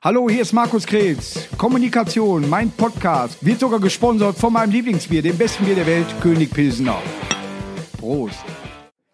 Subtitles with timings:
[0.00, 1.48] Hallo, hier ist Markus Krebs.
[1.58, 6.52] Kommunikation, mein Podcast, wird sogar gesponsert von meinem Lieblingsbier, dem besten Bier der Welt, König
[6.52, 7.02] Pilsener.
[7.98, 8.38] Prost.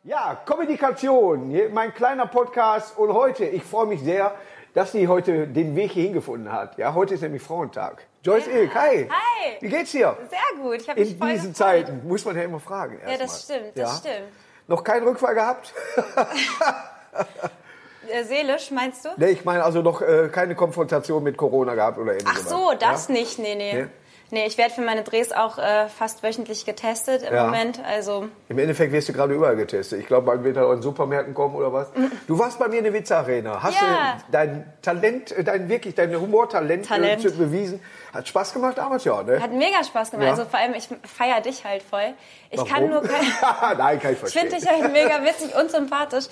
[0.02, 4.34] Ja, Kommunikation, mein kleiner Podcast und heute, ich freue mich sehr,
[4.74, 6.76] dass sie heute den Weg hier hingefunden hat.
[6.76, 8.06] Ja, heute ist nämlich Frauentag.
[8.22, 8.52] Joyce Ja.
[8.52, 9.08] Ilk, hi.
[9.08, 9.56] Hi.
[9.60, 10.18] Wie geht's dir?
[10.28, 11.56] Sehr gut, ich mich In voll diesen gefreut.
[11.56, 12.98] Zeiten muss man ja immer fragen.
[13.00, 13.58] Ja, das erstmal.
[13.58, 14.32] stimmt, das stimmt.
[14.68, 15.72] Noch keinen Rückfall gehabt?
[18.10, 19.08] Äh, seelisch, meinst du?
[19.16, 22.72] Nee, ich meine also noch äh, keine Konfrontation mit Corona gehabt oder irgendwie Ach so,
[22.78, 23.14] das ja?
[23.14, 23.82] nicht, nee, nee.
[23.82, 23.86] Nee?
[24.30, 27.44] Nee, ich werde für meine Drehs auch äh, fast wöchentlich getestet im Ja.
[27.44, 27.78] Moment.
[27.86, 30.00] Also, Im Endeffekt wirst du gerade überall getestet.
[30.00, 31.88] Ich glaube, man wird auch in Supermärkten kommen oder was.
[32.26, 33.62] Du warst bei mir in der Witze-Arena.
[33.62, 33.74] Hast.
[33.74, 34.16] Ja.
[34.26, 37.22] du dein Talent, äh, dein wirklich, dein Humortalent äh, Talent.
[37.22, 37.80] zu- bewiesen?
[38.12, 39.40] Hat Spaß gemacht damals, ja, ne?
[39.42, 40.24] hat mega Spaß gemacht.
[40.26, 40.30] Ja.
[40.32, 42.14] Also vor allem, ich feiere dich halt voll.
[42.50, 42.70] Ich Warum?
[42.72, 44.48] kann nur kein, Nein, kann ich Ich verstehen.
[44.50, 46.26] finde dich halt mega witzig und sympathisch.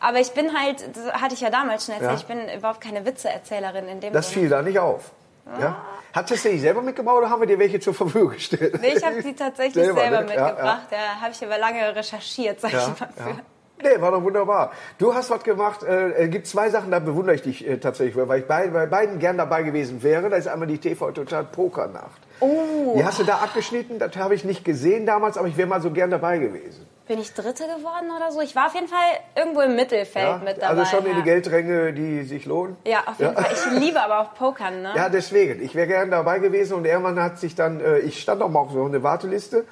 [0.00, 2.16] Aber ich bin halt, das hatte ich ja damals schon erzählt, Ja.
[2.18, 4.40] ich bin überhaupt keine Witzeerzählerin in dem das Sinne.
[4.40, 5.12] fiel da nicht auf.
[5.60, 5.84] Ja?
[6.12, 8.80] Hattest du die selber mitgebracht oder haben wir dir welche zur Verfügung gestellt?
[8.80, 10.34] Nee, ich habe sie tatsächlich Selber, selber, ne?
[10.34, 10.46] Ja, ja.
[10.46, 10.86] mitgebracht.
[10.90, 13.08] Ja, habe ich aber lange recherchiert, sag ich mal.
[13.14, 13.42] Für.
[13.80, 14.72] Nee, war doch wunderbar.
[14.98, 15.84] Du hast was gemacht.
[15.84, 18.86] Äh, es gibt zwei Sachen, da bewundere ich dich äh, tatsächlich, weil ich bei, bei
[18.86, 20.28] beiden gern dabei gewesen wäre.
[20.30, 22.20] Da ist einmal die TV Total Pokernacht.
[22.40, 24.00] Oh, Die hast du da abgeschnitten?
[24.00, 26.87] Das habe ich nicht gesehen damals, aber ich wäre mal so gern dabei gewesen.
[27.08, 28.40] Bin ich Dritte geworden oder so?
[28.40, 28.98] Ich war auf jeden Fall
[29.34, 30.40] irgendwo im Mittelfeld Ja?
[30.44, 30.68] mit dabei.
[30.68, 31.18] Also schon in ja.
[31.18, 32.76] die Geldränge, die sich lohnen.
[32.84, 33.46] Ja, auf jeden Fall.
[33.52, 34.92] Ich liebe aber auch Pokern, ne?
[34.94, 35.62] Ja, deswegen.
[35.62, 38.60] Ich wäre gern dabei gewesen und irgendwann hat sich dann, äh, ich stand auch mal
[38.60, 39.64] auf so eine Warteliste,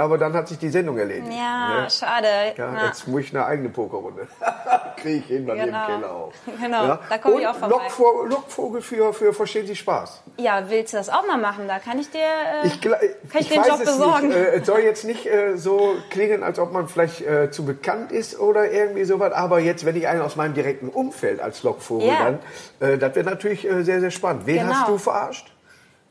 [0.00, 1.32] aber dann hat sich die Sendung erledigt.
[1.32, 1.90] Ja, Ne?
[1.90, 2.26] schade.
[2.56, 2.86] Ja, Ja.
[2.86, 4.26] Jetzt muss ich eine eigene Pokerrunde.
[4.96, 5.86] Kriege ich hin bei mir im Genau.
[5.86, 6.32] Keller auch.
[6.60, 7.74] Genau, da komm ich auch vorbei.
[7.76, 10.22] Lockvogel, Lockvogel für, für Verstehen Sie Spaß.
[10.38, 11.68] ja, willst du das auch mal machen?
[11.68, 12.18] Da kann ich dir.
[12.20, 12.94] Äh, Ich, Kann
[13.38, 14.28] ich den weiß Job es besorgen?
[14.28, 14.36] Nicht.
[14.36, 18.12] Äh, es soll jetzt nicht äh, so klingen, als ob man vielleicht äh, zu bekannt
[18.12, 19.32] ist oder irgendwie sowas.
[19.32, 22.36] Aber jetzt, wenn ich einen aus meinem direkten Umfeld als Lockvogel Ja.
[22.80, 24.46] dann, äh, das wäre natürlich äh, sehr, sehr spannend.
[24.46, 24.72] Wen Genau.
[24.74, 25.52] hast du verarscht?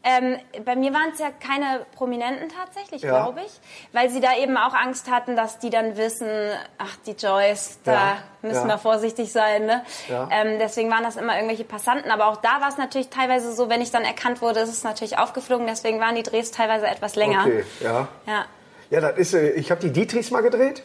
[0.04, 3.10] Ähm, bei mir waren es ja keine Prominenten tatsächlich, Ja.
[3.26, 3.52] glaube ich,
[3.92, 6.28] weil sie da eben auch Angst hatten, dass die dann wissen,
[6.78, 8.76] ach die Joyce, da Ja, müssen ja.
[8.76, 9.66] wir vorsichtig sein.
[9.66, 9.84] Ne?
[10.32, 12.12] Ähm, deswegen waren das immer irgendwelche Passanten.
[12.12, 14.84] Aber auch da war es natürlich teilweise so, wenn ich dann erkannt wurde, ist es
[14.84, 15.68] natürlich aufgeflogen.
[15.68, 17.42] Deswegen waren die Drehs teilweise etwas länger.
[17.46, 18.08] Okay, ja.
[18.26, 18.46] Ja.
[18.92, 20.84] Ja, das ist, äh, ich habe die Dietrichs mal gedreht.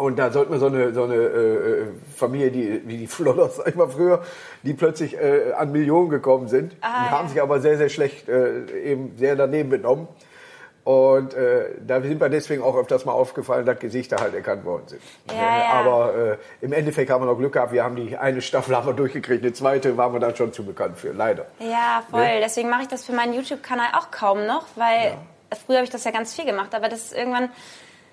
[0.00, 3.56] Und da sollten wir so eine, so eine äh, äh, Familie, die, wie die Flodders,
[3.58, 4.22] sag ich mal früher,
[4.62, 6.74] die plötzlich äh, an Millionen gekommen sind.
[6.80, 7.32] Ah, die haben ja.
[7.32, 10.08] sich aber sehr, sehr schlecht, äh, eben sehr daneben benommen.
[10.84, 14.84] Und äh, da sind wir deswegen auch öfters mal aufgefallen, dass Gesichter halt erkannt worden
[14.86, 15.02] sind.
[15.28, 15.72] Ja, ja.
[15.72, 17.72] Aber äh, im Endeffekt haben wir noch Glück gehabt.
[17.74, 20.64] Wir haben die eine Staffel haben wir durchgekriegt, eine zweite waren wir dann schon zu
[20.64, 21.44] bekannt für, leider.
[21.58, 22.22] Ja, voll.
[22.22, 22.40] Ne?
[22.40, 25.18] Deswegen mache ich das für meinen YouTube-Kanal auch kaum noch, weil
[25.66, 27.50] früher habe ich das ja ganz viel gemacht, aber das ist irgendwann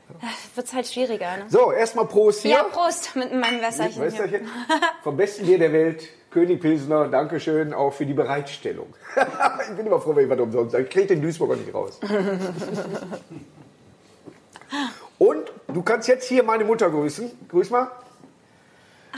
[0.55, 1.37] wird es halt schwieriger.
[1.37, 1.45] Ne?
[1.49, 2.51] So, erstmal Prost hier.
[2.51, 3.93] Ja, Prost mit meinem Wässerchen.
[3.93, 4.03] hier.
[4.03, 4.47] Wässerchen.
[5.03, 7.07] Vom besten Bier der Welt, König Pilsner.
[7.07, 8.93] Dankeschön auch für die Bereitstellung.
[9.69, 10.83] ich bin immer froh, wenn ich was umsonst sage.
[10.85, 11.99] Ich kriege den Duisburger nicht raus.
[15.17, 17.31] Und du kannst jetzt hier meine Mutter grüßen.
[17.49, 17.89] Grüß mal.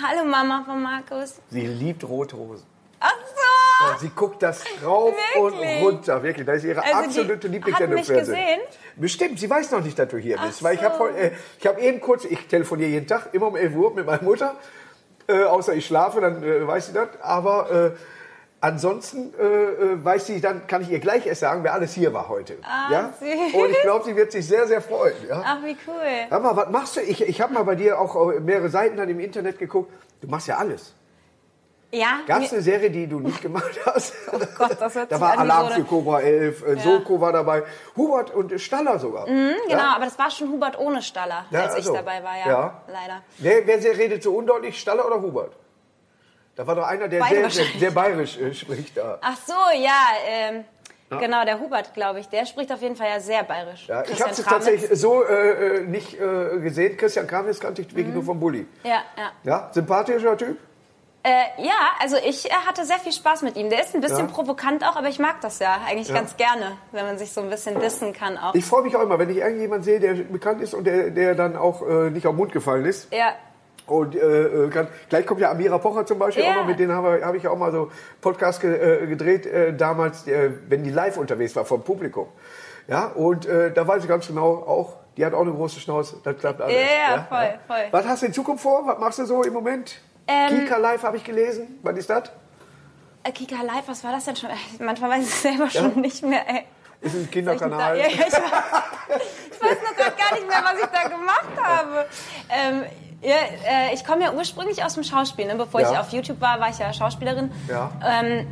[0.02, 1.36] Hallo Mama von Markus.
[1.50, 2.69] Sie liebt rote Rosen.
[3.80, 4.00] So.
[4.00, 5.82] Sie guckt das rauf Wirklich?
[5.82, 6.22] und runter.
[6.24, 8.00] Wirklich, das ist ihre Also absolute hat Lieblingssendung.
[8.00, 8.36] mich im Fernsehen.
[8.36, 8.60] gesehen?
[8.98, 10.58] Bestimmt, sie weiß noch nicht, dass du hier bist.
[10.60, 11.08] Ach Weil ich habe so.
[11.08, 14.22] äh, ich hab eben kurz, ich telefoniere jeden Tag, immer um 11 Uhr mit meiner
[14.24, 14.56] Mutter.
[15.28, 17.08] Äh, außer ich schlafe, dann äh, weiß sie das.
[17.22, 17.98] Aber äh,
[18.62, 22.14] ansonsten äh, äh, weiß sie, dann kann ich ihr gleich erst sagen, wer alles hier
[22.14, 22.58] war heute.
[22.64, 23.14] Ah, ja?
[23.20, 23.54] süß.
[23.54, 25.14] Und ich glaube, sie wird sich sehr, sehr freuen.
[25.28, 25.42] Ja?
[25.46, 25.96] Ach, wie cool.
[26.30, 27.02] Sag mal, was machst du?
[27.02, 29.92] Ich, ich habe mal bei dir auch äh, mehrere Seiten dann im Internet geguckt.
[30.22, 30.94] Du machst ja alles.
[31.92, 34.14] Ja, Gab es eine Serie, die du nicht gemacht hast?
[34.32, 37.64] Oh Gott, das hört Da war Alarm für Cobra 11, äh, Soko war dabei,
[37.98, 39.26] Hubert und Staller sogar.
[39.26, 39.96] Hm, genau, Ja?
[39.96, 41.92] aber das war schon Hubert ohne Staller, Ja, als also.
[41.92, 42.48] ich dabei war, ja.
[42.48, 42.82] Ja.
[42.88, 43.22] Leider.
[43.40, 45.54] Wer, wer redet so undeutlich, Staller oder Hubert?
[46.56, 49.18] Da war doch einer, der sehr, sehr, sehr bayerisch äh, spricht da.
[49.22, 50.66] Ach so, ja, ähm,
[51.10, 53.88] genau, der Hubert, glaube ich, der spricht auf jeden Fall ja sehr bayerisch.
[53.88, 56.98] Ja, ich habe es tatsächlich so äh, äh, nicht äh, gesehen.
[56.98, 57.96] Christian Kramitz kannte ich Mhm.
[57.98, 58.68] wirklich nur vom Bulli.
[58.84, 59.32] Ja, ja.
[59.44, 60.58] Ja, sympathischer Typ.
[61.22, 61.30] Äh,
[61.64, 63.70] ja, also ich äh, hatte sehr viel Spaß mit ihm.
[63.70, 64.34] Der ist ein bisschen Ja.
[64.34, 66.16] provokant auch, aber ich mag das ja eigentlich Ja.
[66.16, 68.56] ganz gerne, wenn man sich so ein bisschen dissen kann auch.
[68.56, 71.36] Ich freue mich auch immer, wenn ich irgendjemanden sehe, der bekannt ist und der, der
[71.36, 73.12] dann auch äh, nicht auf den Mund gefallen ist.
[73.14, 73.34] ja,
[73.86, 76.52] Und äh, äh, kann, gleich kommt ja Amira Pocher zum Beispiel Ja.
[76.52, 77.92] auch noch, mit denen habe hab ich ja auch mal so
[78.22, 82.28] Podcast ge, äh, gedreht, äh, damals, äh, wenn die live unterwegs war vom Publikum.
[82.88, 86.16] Ja, und äh, da weiß ich ganz genau auch, die hat auch eine große Schnauze,
[86.24, 86.78] das klappt alles.
[86.78, 87.88] Ja, voll, voll.
[87.92, 88.88] Was hast du in Zukunft vor?
[88.88, 90.00] Was machst du so im Moment?
[90.32, 91.80] Ähm, Kika Live habe ich gelesen.
[91.82, 92.24] Was ist das?
[93.24, 94.50] äh, Kika Live, was war das denn schon?
[94.50, 94.54] Äh,
[94.84, 96.64] Manchmal weiß ich es selber schon nicht mehr, ey.
[97.02, 97.98] Ist ein Kinderkanal.
[97.98, 98.28] ja, ja, ich, weiß,
[99.52, 102.06] ich weiß noch gar nicht mehr, was ich da gemacht habe.
[102.50, 102.84] Ähm,
[103.22, 103.36] Ja,
[103.68, 105.46] äh, ich komme ja ursprünglich aus dem Schauspiel.
[105.48, 105.56] Ne?
[105.56, 105.92] Bevor Ja.
[105.92, 107.52] ich auf YouTube war, war ich ja Schauspielerin.
[107.68, 107.92] Ja.
[108.06, 108.48] Ähm,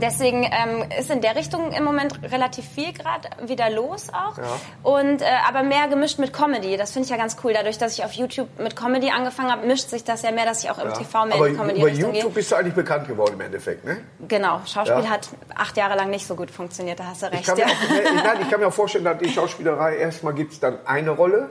[0.00, 4.38] deswegen ähm, ist in der Richtung im Moment relativ viel gerade wieder los auch.
[4.38, 4.44] Ja.
[4.82, 6.76] Und äh, aber mehr gemischt mit Comedy.
[6.76, 7.52] Das finde ich ja ganz cool.
[7.52, 10.62] Dadurch, dass ich auf YouTube mit Comedy angefangen habe, mischt sich das ja mehr, dass
[10.64, 10.92] ich auch im Ja.
[10.96, 12.30] TV mehr Aber in die über Comedy-Richtung YouTube gehe.
[12.34, 13.98] bist du eigentlich bekannt geworden im Endeffekt, ne?
[14.28, 14.60] Genau.
[14.66, 15.10] Schauspiel Ja.
[15.10, 16.98] hat acht Jahre lang nicht so gut funktioniert.
[17.00, 17.46] Da hast du Ich recht.
[17.46, 20.52] kann, mir auch, nee, nein, ich kann mir auch vorstellen, dass die Schauspielerei erstmal gibt
[20.52, 21.50] es dann eine Rolle,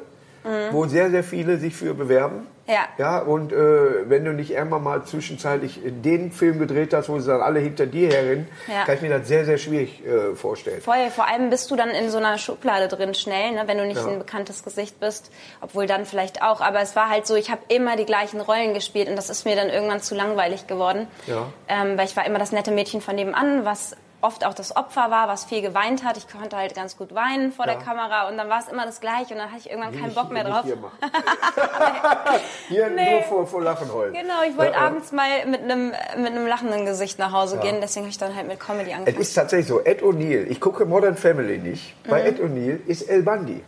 [0.72, 2.38] wo sehr, sehr viele sich für bewerben.
[2.38, 2.48] Mhm.
[2.68, 2.86] Ja.
[2.98, 7.28] Ja, und äh, wenn du nicht irgendwann mal zwischenzeitlich den Film gedreht hast, wo sie
[7.30, 8.86] dann alle hinter dir herrennen, Ja.
[8.86, 10.80] kann ich mir das sehr, sehr schwierig äh, vorstellen.
[10.82, 13.86] Voll, vor allem bist du dann in so einer Schublade drin schnell, ne, wenn du
[13.86, 14.08] nicht Ja.
[14.08, 15.32] ein bekanntes Gesicht bist.
[15.60, 16.62] Obwohl dann vielleicht auch.
[16.62, 19.44] Aber es war halt so, ich habe immer die gleichen Rollen gespielt und das ist
[19.46, 21.08] mir dann irgendwann zu langweilig geworden.
[21.28, 21.48] Ja.
[21.68, 25.10] Ähm, weil ich war immer das nette Mädchen von nebenan, was oft auch das Opfer
[25.12, 26.18] war, was viel geweint hat.
[26.18, 27.74] Ich konnte halt ganz gut weinen vor Ja.
[27.76, 30.14] der Kamera und dann war es immer das Gleiche und dann hatte ich irgendwann keinen
[30.14, 30.64] Bock mehr drauf.
[30.64, 30.98] Hier, machen.
[32.68, 33.12] hier Nee.
[33.14, 34.14] nur vor, vor Lachen heulen.
[34.14, 37.62] Genau, ich wollte Ja, abends mal mit einem mit einem lachenden Gesicht nach Hause Ja.
[37.64, 39.22] gehen, deswegen habe ich dann halt mit Comedy Es angefangen.
[39.22, 41.96] ist tatsächlich so, Ed O'Neill, ich gucke Modern Family nicht.
[42.06, 42.10] Mhm.
[42.10, 43.64] Bei Ed O'Neill ist El Bundy.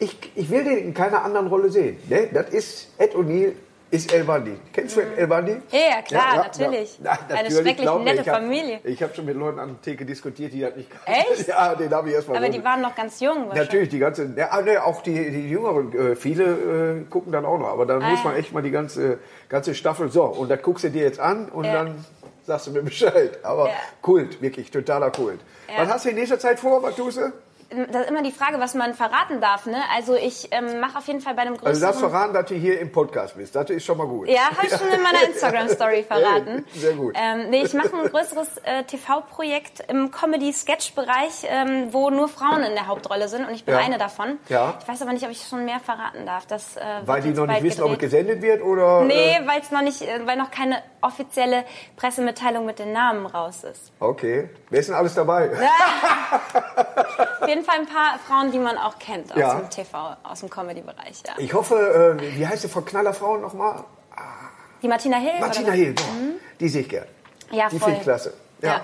[0.00, 1.98] Ich, ich will den in keiner anderen Rolle sehen.
[2.08, 2.28] Ne?
[2.32, 3.54] Das ist, Ed O'Neill
[3.90, 4.58] ist El Bundy.
[4.72, 5.26] Kennst du El?
[5.26, 5.62] Mhm.
[5.70, 6.98] Ja, ja, klar, natürlich.
[7.28, 8.80] Eine schrecklich nette ich hab, Familie.
[8.84, 11.48] Ich habe schon mit Leuten an der Theke diskutiert, die das nicht Echt?
[11.48, 13.48] Ja, den habe ich erstmal Aber die waren noch ganz jung.
[13.54, 17.44] Natürlich, die ganze, ja, ah, ne, auch die, die Jüngeren, äh, viele äh, gucken dann
[17.46, 19.18] auch noch, aber dann Ah, muss man echt mal die ganze,
[19.48, 21.72] ganze Staffel, so, und das guckst du dir jetzt an und Ja.
[21.72, 22.04] dann
[22.46, 23.38] sagst du mir Bescheid.
[23.42, 23.70] Aber.
[24.02, 25.40] Kult, wirklich, totaler Kult.
[25.76, 27.32] Was hast du in nächster Zeit vor, was tust du?
[27.70, 29.66] Das ist immer die Frage, was man verraten darf.
[29.66, 29.76] Ne?
[29.94, 32.10] Also ich ähm, mache auf jeden Fall bei einem Also du darfst größeren...
[32.10, 34.26] verraten, dass du hier im Podcast bist, das ist schon mal gut.
[34.28, 36.64] ja, habe ich schon in meiner Instagram-Story verraten.
[36.74, 37.14] Sehr gut.
[37.14, 42.72] Ähm, nee, ich mache ein größeres äh, TV-Projekt im Comedy-Sketch-Bereich, ähm, wo nur Frauen in
[42.74, 43.80] der Hauptrolle sind und ich bin Ja.
[43.80, 44.38] eine davon.
[44.48, 44.78] Ja.
[44.80, 46.46] Ich weiß aber nicht, ob ich schon mehr verraten darf.
[46.46, 48.10] Das, äh, Weil die noch nicht wissen, ob es gedreht.
[48.10, 49.02] gesendet wird oder...
[49.02, 51.64] Nee, Äh, weil es noch nicht, äh, weil noch keine offizielle
[51.96, 53.92] Pressemitteilung mit den Namen raus ist.
[54.00, 54.48] okay.
[54.70, 55.50] Wer ist denn alles dabei?
[57.40, 59.54] Auf jeden Fall ein paar Frauen, die man auch kennt aus Ja.
[59.54, 61.22] dem TV, aus dem Comedy-Bereich.
[61.26, 61.34] Ja.
[61.38, 63.84] Ich hoffe, äh, wie heißt sie von Knallerfrauen nochmal?
[64.82, 65.40] Die Martina Hill?
[65.40, 65.72] Martina?
[65.72, 66.08] Hill, genau.
[66.60, 67.06] die sehe ich gern.
[67.50, 68.32] Ja, Die finde ich klasse.
[68.60, 68.80] Ja.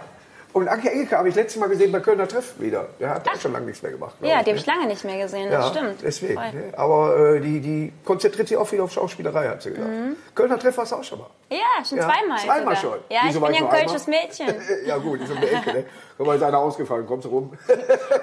[0.55, 0.61] Ja.
[0.61, 2.87] Und Anke Engelke habe ich letztes Mal gesehen bei Kölner Treff wieder.
[3.01, 4.15] Der hat auch schon lange nichts mehr gemacht.
[4.21, 4.39] Ja, die ne?
[4.39, 6.03] habe ich lange nicht mehr gesehen, Ja, das stimmt.
[6.03, 6.35] deswegen.
[6.35, 6.73] Ne?
[6.77, 9.91] Aber äh, die, die konzentriert sich auch viel auf Schauspielerei, hat sie gesagt.
[10.35, 11.27] Kölner Treff warst du auch schon mal.
[11.51, 12.39] Ja, schon Ja, zweimal.
[12.39, 12.77] zweimal sogar.
[12.77, 13.05] schon.
[13.11, 14.55] Ja, Wieso ich bin ja ein kölsches Mädchen.
[14.87, 15.73] ja gut, ist um die Ecke.
[15.73, 15.85] Ne?
[16.17, 17.53] Guck mal, ist einer ausgefallen, kommst du rum.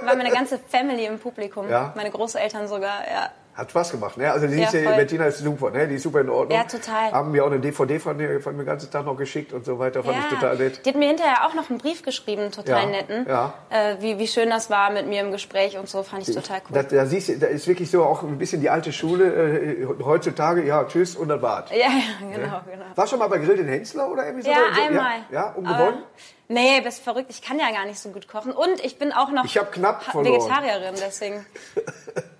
[0.04, 1.70] War meine ganze Family im Publikum.
[1.70, 1.92] Ja?
[1.96, 3.30] Meine Großeltern sogar, ja.
[3.62, 4.32] Hat Spaß gemacht, ne?
[4.32, 4.96] Also die Ja, ja.
[4.96, 5.88] Bettina ist super, ne?
[5.88, 6.58] Die ist super in Ordnung.
[6.58, 7.12] Ja, total.
[7.12, 9.66] Haben mir auch eine DVD von mir, von mir den ganzen Tag noch geschickt und
[9.66, 10.04] so weiter.
[10.04, 10.84] Fand ich total nett.
[10.84, 13.28] Die hat mir hinterher auch noch einen Brief geschrieben, total Ja, netten.
[13.30, 13.54] ja.
[13.70, 16.62] Äh, wie, wie schön das war mit mir im Gespräch und so, fand ich total
[16.70, 16.74] cool.
[16.76, 19.26] Da, da siehst du, da ist wirklich so auch ein bisschen die alte Schule.
[19.32, 21.70] Äh, heutzutage, ja, tschüss und das war's.
[21.70, 21.88] ja, ja,
[22.34, 22.86] genau, genau.
[22.96, 24.50] War schon mal bei Grill den Hensler oder irgendwie so?
[24.50, 24.82] Ja, so?
[24.82, 25.04] einmal.
[25.30, 26.04] Ja, ja und Aber- gewonnen?
[26.48, 27.28] Nee, bist verrückt.
[27.30, 28.52] Ich kann ja gar nicht so gut kochen.
[28.52, 30.42] Und ich bin auch noch Ich hab knapp verloren.
[30.42, 31.46] Vegetarierin, deswegen.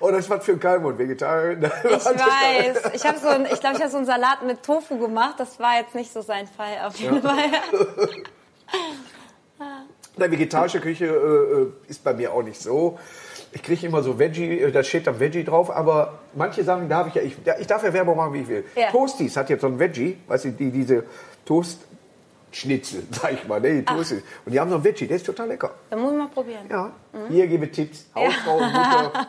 [0.00, 1.56] Oh, das war für ein Kalmund, Vegetarier.
[1.84, 2.94] Ich weiß.
[2.94, 5.34] Ich habe so ein, ich glaube, ich habe so einen Salat mit Tofu gemacht.
[5.38, 7.36] Das war jetzt nicht so sein Fall auf jeden Fall.
[10.18, 12.98] Eine vegetarische Küche äh, äh, ist bei mir auch nicht so.
[13.52, 17.08] Ich kriege immer so Veggie, äh, da steht dann Veggie drauf, aber manche Sachen darf
[17.08, 18.64] ich ja, ich, ja, ich darf ja Werbung machen, wie ich will.
[18.74, 18.90] Ja.
[18.90, 21.04] Toasties hat jetzt so ein Veggie, weißt du, die, diese
[22.56, 24.22] Toastschnitzel, sag ich mal, ne, die Toasties.
[24.44, 25.70] Und die haben so ein Veggie, der ist total lecker.
[25.90, 26.66] Da muss ich mal probieren.
[26.70, 26.92] Ja,
[27.28, 29.12] hier gebe Tipps, Hausfrau Mutter.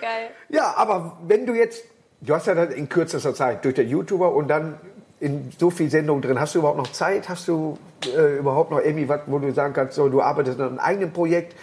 [0.00, 0.30] Geil.
[0.48, 1.84] Ja, aber wenn du jetzt,
[2.20, 4.80] du hast ja dann in kürzester Zeit durch den YouTuber und dann
[5.20, 7.28] in so viel Sendungen drin, hast du überhaupt noch Zeit?
[7.28, 7.78] Hast du
[8.14, 11.12] äh, überhaupt noch irgendwie was, wo du sagen kannst, so, du arbeitest an einem eigenen
[11.12, 11.54] Projekt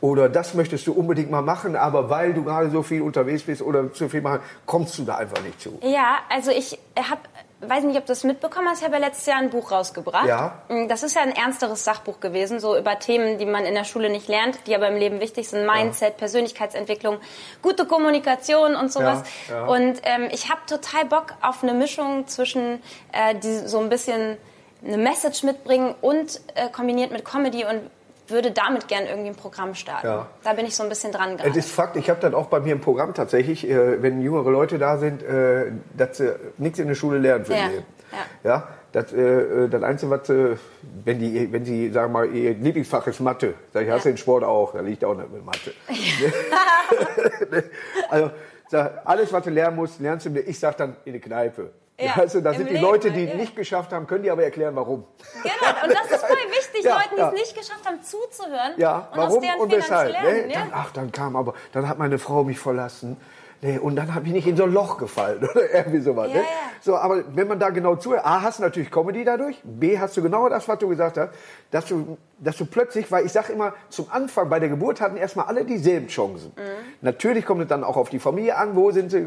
[0.00, 3.60] oder das möchtest du unbedingt mal machen, aber weil du gerade so viel unterwegs bist
[3.60, 5.78] oder zu viel machen, kommst du da einfach nicht zu.
[5.82, 7.20] Ja, also ich habe,
[7.60, 10.26] weiß nicht, ob du das mitbekommen hast, ich habe ja letztes Jahr ein Buch rausgebracht.
[10.26, 10.62] Ja.
[10.88, 14.08] Das ist ja ein ernsteres Sachbuch gewesen, so über Themen, die man in der Schule
[14.08, 15.66] nicht lernt, die aber im Leben wichtig sind.
[15.66, 17.18] Mindset, Persönlichkeitsentwicklung,
[17.60, 19.22] gute Kommunikation und sowas.
[19.48, 19.66] Ja, ja.
[19.66, 24.38] Und ähm, ich habe total Bock auf eine Mischung zwischen äh, die, so ein bisschen
[24.84, 27.90] eine Message mitbringen und äh, kombiniert mit Comedy und
[28.30, 30.06] würde damit gern irgendwie ein Programm starten.
[30.06, 30.26] Ja.
[30.44, 31.58] Da bin ich so ein bisschen dran Es gerade.
[31.58, 34.78] ist Fakt, ich habe das auch bei mir im Programm tatsächlich, äh, wenn jüngere Leute
[34.78, 37.84] da sind, äh, dass sie nichts in der Schule lernen für Ja, Leben.
[38.12, 38.50] ja.
[38.50, 40.56] Ja, das, äh, das Einzige, was, äh,
[41.04, 44.14] wenn, die, wenn sie, sagen mal, ihr Lieblingsfach ist Mathe, sag ich, hast du Ja.
[44.14, 45.72] den Sport auch, da liegt auch nicht mit Mathe.
[48.10, 48.30] also,
[48.68, 51.70] sag, alles, was du lernen musst, lernst du, ich sag dann in der Kneipe.
[52.00, 53.34] Ja, also, das im sind die Leben, Leute, die ja.
[53.34, 55.04] nicht geschafft haben, können die aber erklären, warum.
[55.42, 59.08] Genau, und das ist voll wichtig, Ja, Leuten, die es nicht geschafft haben, zuzuhören Ja,
[59.12, 60.14] und aus warum deren und weshalb?
[60.14, 60.46] zu lernen.
[60.48, 60.54] Ne?
[60.54, 63.16] Dann, ach, dann kam aber, dann hat meine Frau mich verlassen.
[63.62, 66.28] Nee, und dann bin ich in so ein Loch gefallen oder irgendwie sowas.
[66.28, 66.40] Ja, ne?
[66.42, 66.48] ja.
[66.80, 70.16] So, aber wenn man da genau zuhört, A, hast du natürlich Comedy dadurch, B, hast
[70.16, 71.30] du genau das, was du gesagt hast,
[71.70, 75.16] dass du, dass du plötzlich, weil ich sage immer, zum Anfang bei der Geburt hatten
[75.16, 76.52] erstmal alle dieselben Chancen.
[76.56, 76.62] Mhm.
[77.02, 79.26] Natürlich kommt es dann auch auf die Familie an, wo sind sie,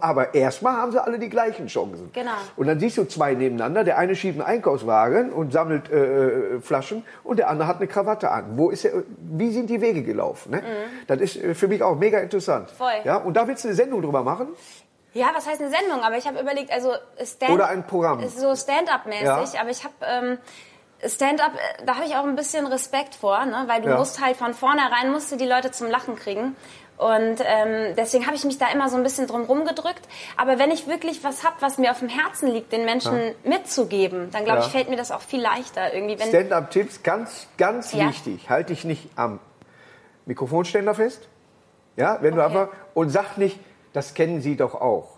[0.00, 2.10] aber erstmal haben sie alle die gleichen Chancen.
[2.12, 2.30] Genau.
[2.56, 6.60] Und dann siehst du zwei nebeneinander, der eine schiebt einen Einkaufswagen und sammelt äh, äh,
[6.60, 8.56] Flaschen und der andere hat eine Krawatte an.
[8.56, 10.52] Wo ist er, wie sind die Wege gelaufen?
[10.52, 10.62] Ne?
[11.06, 12.70] Das ist äh, für mich auch mega interessant.
[12.70, 12.76] Mhm.
[12.76, 12.92] Voll.
[13.04, 14.48] Ja, und da willst du eine Sendung drüber machen?
[15.12, 16.02] Ja, was heißt eine Sendung?
[16.02, 18.26] Aber ich habe überlegt, also Stand Oder ein Programm.
[18.28, 19.24] So Stand-up-mäßig.
[19.24, 19.60] Ja.
[19.60, 20.38] Aber ich habe ähm,
[21.06, 23.64] Stand-up, äh, da habe ich auch ein bisschen Respekt vor, ne?
[23.66, 23.96] weil du Ja.
[23.96, 26.56] musst halt von vornherein musst du die Leute zum Lachen kriegen.
[26.98, 30.02] Und ähm, deswegen habe ich mich da immer so ein bisschen drum rumgedrückt.
[30.36, 34.30] Aber wenn ich wirklich was hab, was mir auf dem Herzen liegt, den Menschen mitzugeben,
[34.32, 34.66] dann glaube Ja.
[34.66, 36.18] ich, fällt mir das auch viel leichter irgendwie.
[36.22, 38.06] Stand-up-Tipps, ganz, ganz Ja.
[38.08, 38.50] wichtig.
[38.50, 39.40] Halte dich nicht am
[40.26, 41.28] Mikrofonständer fest.
[41.96, 42.58] Ja, wenn du Okay.
[42.58, 43.58] einfach, und sag nicht,
[43.94, 45.08] das kennen Sie doch auch.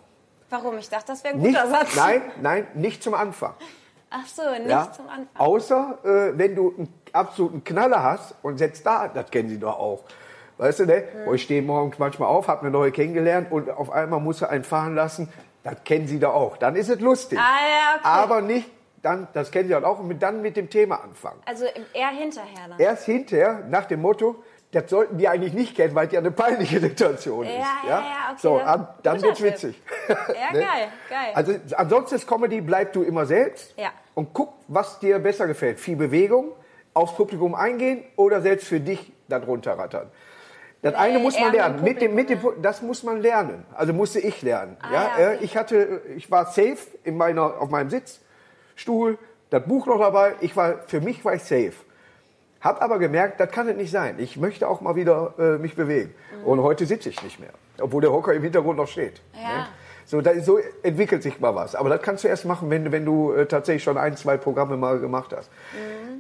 [0.51, 0.77] warum?
[0.79, 1.97] Ich dachte, das wäre ein Nicht, guter Satz.
[1.97, 3.55] nein, nein, nicht zum Anfang.
[4.13, 4.93] Ach so, nicht Ja?
[4.93, 5.27] zum Anfang.
[5.39, 9.79] Außer, äh, wenn du einen absoluten Knaller hast und setzt da, das kennen Sie doch
[9.79, 10.05] auch.
[10.59, 11.05] Weißt du, ne?
[11.27, 14.51] Oh, ich stehe morgens manchmal auf, habe eine neue kennengelernt und auf einmal muss er
[14.51, 15.29] einen fahren lassen.
[15.65, 16.57] Das kennen Sie doch auch.
[16.57, 17.39] Dann ist es lustig.
[17.39, 18.05] Ah, ja, okay.
[18.05, 21.41] Aber nicht, dann, das kennen Sie halt auch, und dann mit dem Thema anfangen.
[21.47, 21.65] Also
[21.95, 22.79] eher hinterher dann.
[22.79, 24.37] Erst hinterher, nach dem Motto,
[24.73, 27.53] das sollten die eigentlich nicht kennen, weil es ja eine peinliche Situation ist.
[27.53, 28.01] Ja, ja, ja,
[28.31, 28.59] okay, So,
[29.03, 29.83] dann guter wird's witzig.
[30.09, 30.15] Ja,
[30.53, 30.63] geil,
[31.09, 31.33] geil.
[31.35, 33.91] Also ansonsten ist Comedy, bleib du immer selbst Ja.
[34.15, 35.79] und guck, was dir besser gefällt.
[35.79, 36.53] Viel Bewegung,
[36.95, 40.11] aufs Publikum eingehen oder selbst für dich darunter rattern.
[40.83, 41.83] Das eine muss man lernen.
[41.85, 43.65] Mit dem, mit dem, Pu- das muss man lernen.
[43.75, 44.77] Also musste ich lernen.
[44.81, 45.45] Ah, ja, ja, äh, okay.
[45.45, 49.17] Ich hatte, ich war safe in meiner, auf meinem Sitzstuhl,
[49.51, 50.35] das Buch noch dabei.
[50.41, 51.73] Ich war, für mich war ich safe.
[52.63, 54.15] Hab aber gemerkt, das kann es nicht sein.
[54.19, 56.15] Ich möchte auch mal wieder äh, mich bewegen.
[56.45, 57.51] Und heute sitze ich nicht mehr,
[57.81, 59.21] obwohl der Hocker im Hintergrund noch steht.
[59.35, 59.41] Ja.
[59.41, 59.67] Ne?
[60.05, 61.75] So, da, so entwickelt sich mal was.
[61.77, 64.37] Aber das kannst du erst machen, wenn, du- wenn du äh, tatsächlich schon ein, zwei
[64.37, 65.51] Programme mal gemacht hast.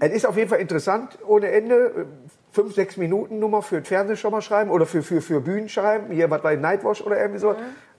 [0.01, 1.75] Es ist auf jeden Fall interessant, ohne Ende.
[1.77, 2.05] Äh,
[2.55, 5.71] Fünf, sechs Minuten Nummer für den Fernsehen schon mal schreiben oder für, für, für Bühnen
[5.71, 6.13] schreiben.
[6.13, 7.55] Hier was bei Nightwash oder irgendwie so.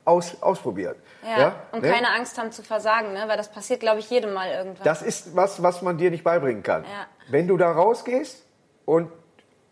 [0.05, 0.97] Aus, ausprobiert.
[1.23, 1.89] Ja, und ne?
[1.89, 3.23] keine Angst haben zu versagen, ne?
[3.27, 4.83] weil das passiert, glaube ich, jedem Mal irgendwann.
[4.83, 6.83] Das ist was, was man dir nicht beibringen kann.
[6.83, 7.07] Ja.
[7.29, 8.45] Wenn du da rausgehst
[8.85, 9.09] und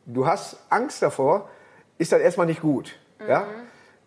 [0.06, 1.50] du hast Angst davor,
[1.98, 2.98] ist das erstmal nicht gut.
[3.28, 3.46] Ja?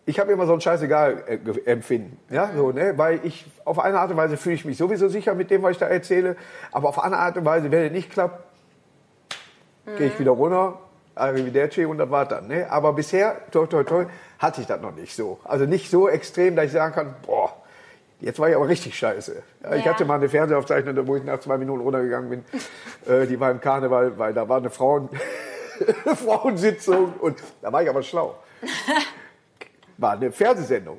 [0.07, 2.19] Ich habe immer so ein Scheißegal-Empfinden.
[2.31, 2.50] Ja?
[2.54, 2.97] So, ne?
[2.97, 5.73] Weil ich, auf eine Art und Weise fühle ich mich sowieso sicher mit dem, was
[5.73, 6.37] ich da erzähle.
[6.73, 8.43] Aber auf eine Art und Weise, wenn es nicht klappt,
[9.99, 10.78] gehe ich wieder runter,
[11.14, 12.49] Arrivederci und das war dann.
[12.49, 12.71] Ne?
[12.71, 14.06] Aber bisher, toi, toi, toi,
[14.38, 15.38] hatte ich das noch nicht so.
[15.44, 17.52] Also nicht so extrem, dass ich sagen kann, boah,
[18.21, 19.42] jetzt war ich aber richtig scheiße.
[19.62, 22.44] Ja, Ich hatte mal eine Fernsehaufzeichnung, wo ich nach zwei Minuten runtergegangen bin.
[23.06, 25.09] äh, die war im Karneval, weil da war eine Frauen
[26.25, 28.37] Frauensitzung und da war ich aber schlau.
[29.97, 30.99] War eine Fernsehsendung.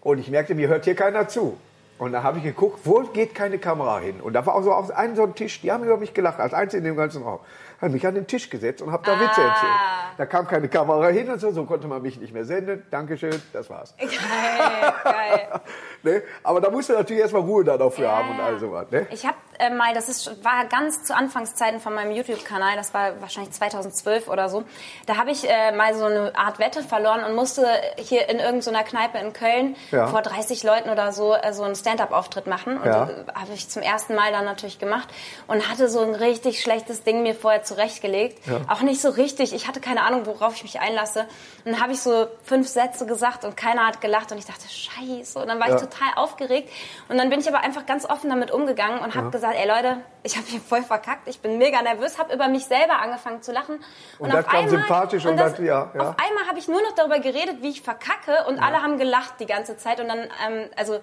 [0.00, 1.56] Und ich merkte, mir hört hier keiner zu.
[1.98, 4.20] Und da habe ich geguckt, wo geht keine Kamera hin?
[4.20, 6.40] Und da war auch so auf einem so ein Tisch, die haben über mich gelacht,
[6.40, 7.40] als Einzige in dem ganzen Raum.
[7.80, 9.72] Habe mich an den Tisch gesetzt und habe da Witze erzählt.
[10.18, 12.84] Da kam keine Kamera hin und so, so konnte man mich nicht mehr senden.
[12.90, 13.94] Dankeschön, das war's.
[13.98, 15.48] Geil, geil.
[16.02, 16.22] Ne?
[16.42, 18.86] Aber da musst du natürlich erstmal Ruhe da dafür Ja, haben und all sowas.
[18.90, 19.06] Ne?
[19.10, 23.20] Ich habe äh, mal, das ist, war ganz zu Anfangszeiten von meinem YouTube-Kanal, das war
[23.20, 24.64] wahrscheinlich 2012 oder so,
[25.04, 27.66] da habe ich äh, mal so eine Art Wette verloren und musste
[27.98, 30.06] hier in irgendeiner Kneipe in Köln Ja.
[30.06, 32.78] vor 30 Leuten oder so äh, so einen Stand-up-Auftritt machen.
[32.78, 33.04] Und Ja.
[33.04, 35.10] äh, habe ich zum ersten Mal dann natürlich gemacht
[35.48, 38.38] und hatte so ein richtig schlechtes Ding mir vorher zurechtgelegt.
[38.68, 41.20] Auch nicht so richtig, ich hatte keine Ahnung, worauf ich mich einlasse.
[41.64, 44.68] Und dann habe ich so fünf Sätze gesagt und keiner hat gelacht und ich dachte,
[44.68, 45.38] scheiße.
[45.38, 45.76] Und dann war Ja.
[45.76, 46.68] ich total aufgeregt.
[47.08, 49.98] Und dann bin ich aber einfach ganz offen damit umgegangen und habe gesagt, ey Leute,
[50.22, 53.52] ich habe hier voll verkackt, ich bin mega nervös, habe über mich selber angefangen zu
[53.52, 53.82] lachen.
[54.18, 56.00] Und das kam sympathisch und das- ja, ja.
[56.10, 59.34] Auf einmal habe ich nur noch darüber geredet, wie ich verkacke und alle haben gelacht
[59.40, 60.00] die ganze Zeit.
[60.00, 61.00] Und dann, ähm, also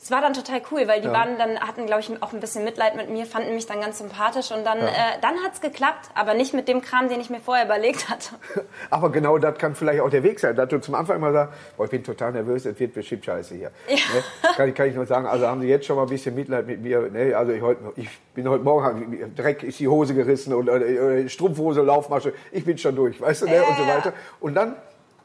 [0.00, 2.62] es war dann total cool, weil die waren dann, hatten, glaube ich, auch ein bisschen
[2.64, 6.34] Mitleid mit mir, fanden mich dann ganz sympathisch und dann, äh, dann hat's geklappt, aber
[6.34, 8.36] nicht mit dem Kram, den ich mir vorher überlegt hatte.
[8.90, 11.52] Aber genau das kann vielleicht auch der Weg sein, dass du zum Anfang immer sagst,
[11.76, 13.70] boah, ich bin total nervös, es wird bestimmt scheiße hier.
[13.88, 13.96] Ne?
[14.56, 16.66] Kann, ich- kann ich nur sagen, also haben Sie jetzt schon mal ein bisschen Mitleid
[16.68, 17.00] mit mir.
[17.10, 17.34] Ne?
[17.34, 21.82] Also ich, heute, ich bin heute Morgen, Dreck ist die Hose gerissen und äh, Strumpfhose,
[21.82, 23.56] Laufmasche, ich bin schon durch, weißt du, ne?
[23.56, 23.96] Ja, und so ja.
[23.96, 24.12] weiter.
[24.40, 24.76] Und dann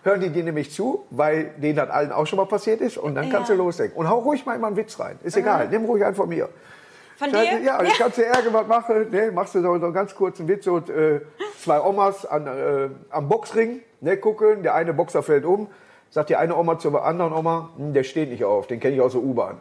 [0.03, 3.15] hören die dir nämlich zu, weil denen das allen auch schon mal passiert ist und
[3.15, 3.55] dann kannst Ja.
[3.55, 3.95] du loslegen.
[3.95, 6.49] Und hau ruhig mal immer einen Witz rein, ist egal, nimm ruhig einen von mir.
[7.17, 7.59] Von Ja, dir?
[7.61, 10.67] ja, ich kannst dir irgendwas machen, ne, machst du so, so einen ganz kurzen Witz
[10.67, 11.21] und äh,
[11.63, 15.67] zwei Omas an, äh, am Boxring, ne, gucken, der eine Boxer fällt um,
[16.09, 19.01] sagt die eine Oma zur anderen Oma, hm, der steht nicht auf, den kenne ich
[19.01, 19.57] aus der U-Bahn.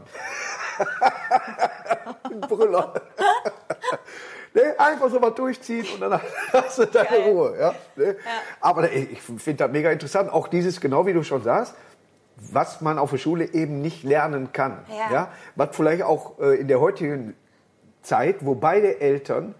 [2.48, 2.94] Brüller.
[4.54, 6.20] ne, einfach so was durchziehen und dann
[6.52, 7.30] hast du deine Geil.
[7.30, 7.56] Ruhe.
[7.58, 8.16] Ja, ne?
[8.60, 11.74] Aber ich finde das mega interessant, auch dieses, genau wie du schon sagst,
[12.36, 14.78] was man auf der Schule eben nicht lernen kann.
[14.88, 15.12] Ja.
[15.12, 15.32] Ja?
[15.56, 17.34] Was vielleicht auch äh, in der heutigen
[18.02, 19.54] Zeit, wo beide Eltern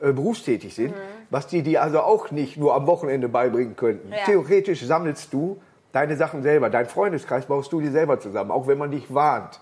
[0.00, 0.94] äh, berufstätig sind,
[1.30, 4.10] was die dir also auch nicht nur am Wochenende beibringen könnten.
[4.12, 4.24] Ja.
[4.24, 5.60] Theoretisch sammelst du
[5.92, 6.70] deine Sachen selber.
[6.70, 9.60] Dein Freundeskreis baust du dir selber zusammen, auch wenn man dich warnt.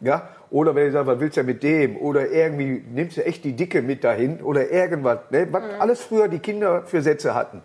[0.00, 0.28] Ja?
[0.50, 1.96] Oder wenn du sagst, was willst du mit dem?
[1.96, 5.18] Oder irgendwie nimmst du echt die Dicke mit dahin oder irgendwas.
[5.30, 5.48] Ne?
[5.50, 7.62] Was alles früher die Kinder für Sätze hatten.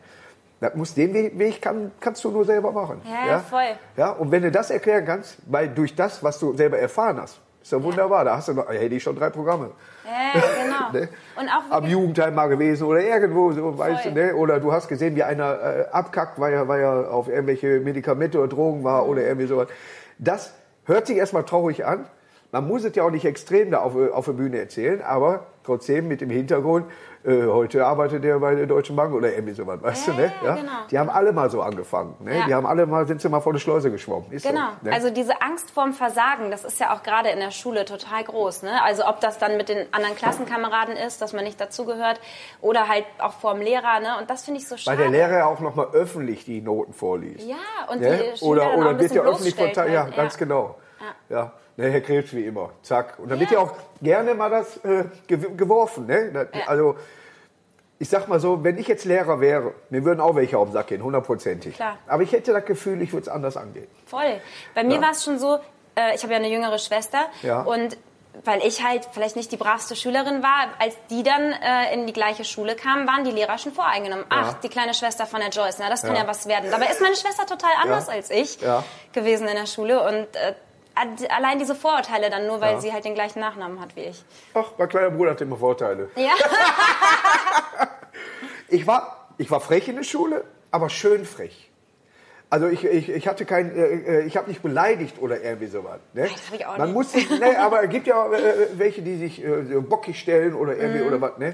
[0.59, 3.01] Das muss den Weg, Weg kann, kannst du nur selber machen.
[3.05, 3.77] Ja, ja, voll.
[3.95, 7.39] Ja, und wenn du das erklären kannst, weil durch das, was du selber erfahren hast,
[7.61, 8.25] ist ja wunderbar.
[8.25, 9.71] Da hast du noch, hätte ich schon drei Programme.
[10.05, 10.99] Ja, genau.
[10.99, 11.09] Ne?
[11.39, 14.35] Und auch Am wirklich- Jugendheim mal gewesen oder irgendwo, so, weißt du, ne?
[14.35, 18.39] Oder du hast gesehen, wie einer äh, abkackt, weil er, weil er auf irgendwelche Medikamente
[18.39, 19.67] oder Drogen war oder irgendwie sowas.
[20.17, 20.53] Das
[20.85, 22.05] hört sich erstmal traurig an.
[22.51, 26.07] Man muss es ja auch nicht extrem da auf, auf der Bühne erzählen, aber trotzdem
[26.07, 26.87] mit dem Hintergrund,
[27.23, 30.31] äh, heute arbeitet er bei der Deutschen Bank oder irgendwie sowas, weißt Ja, du, ne?
[30.43, 30.71] ja, genau.
[30.89, 32.37] Die haben alle mal so angefangen, ne?
[32.39, 32.45] Ja.
[32.47, 34.31] Die haben alle mal, sind sie mal vor die Schleuse geschwommen.
[34.31, 34.61] Ist Genau.
[34.81, 34.95] So, ne?
[34.95, 38.63] Also diese Angst vorm Versagen, das ist ja auch gerade in der Schule total groß.
[38.63, 38.81] Ne?
[38.83, 42.19] Also ob das dann mit den anderen Klassenkameraden ist, dass man nicht dazugehört,
[42.61, 43.99] oder halt auch vorm Lehrer.
[43.99, 44.17] Ne?
[44.19, 44.97] Und das finde ich so Weil schade.
[44.97, 47.45] der Lehrer ja auch noch mal öffentlich die Noten vorliest.
[47.47, 47.57] Ja,
[47.91, 48.17] und Ne?
[48.33, 49.93] die Schüler oder oder wird ja öffentlich bloßstellt verteilt.
[49.93, 50.77] Ja, ganz genau.
[51.29, 51.51] Ja.
[51.79, 52.71] Ne, Herr Krebs wie immer.
[52.83, 53.19] Zack.
[53.19, 53.71] Und dann wird ja auch
[54.01, 56.07] gerne mal das äh, gew- geworfen.
[56.07, 56.29] Ne?
[56.33, 56.67] Das, Ja.
[56.67, 56.95] Also,
[58.00, 60.74] ich sag mal so, wenn ich jetzt Lehrer wäre, mir würden auch welche auf den
[60.74, 61.75] Sack gehen, hundertprozentig.
[61.75, 61.98] Klar.
[62.07, 63.88] Aber ich hätte das Gefühl, ich würde es anders angehen.
[64.05, 64.41] Voll.
[64.75, 65.01] Bei mir Ja.
[65.01, 65.57] war es schon so,
[65.95, 67.62] äh, ich habe ja eine jüngere Schwester Ja.
[67.62, 67.98] und
[68.45, 72.13] weil ich halt vielleicht nicht die bravste Schülerin war, als die dann äh, in die
[72.13, 74.24] gleiche Schule kamen, waren die Lehrer schon voreingenommen.
[74.29, 76.21] Ach, die kleine Schwester von der Joyce, na, das kann Ja.
[76.21, 76.69] ja, was werden.
[76.71, 78.13] Dabei ist meine Schwester total anders Ja.
[78.13, 78.83] als ich Ja.
[79.13, 80.53] gewesen in der Schule und äh,
[80.96, 82.81] allein diese Vorurteile dann nur, weil Ja.
[82.81, 84.24] sie halt den gleichen Nachnamen hat wie ich.
[84.53, 86.10] Ach, mein kleiner Bruder hat immer Vorteile.
[86.15, 86.31] Ja,
[88.72, 91.72] Ich war, ich war frech in der Schule, aber schön frech.
[92.51, 96.00] Also ich, ich, ich hatte kein, äh, äh, ich habe nicht beleidigt oder irgendwie sowas.
[96.13, 96.24] Ne?
[96.24, 96.96] das hab ich auch Man nicht.
[96.96, 99.50] muss sich, ne, aber es gibt ja äh, welche, die sich äh,
[99.81, 101.08] bockig stellen oder irgendwie Mhm.
[101.08, 101.53] oder was, ne?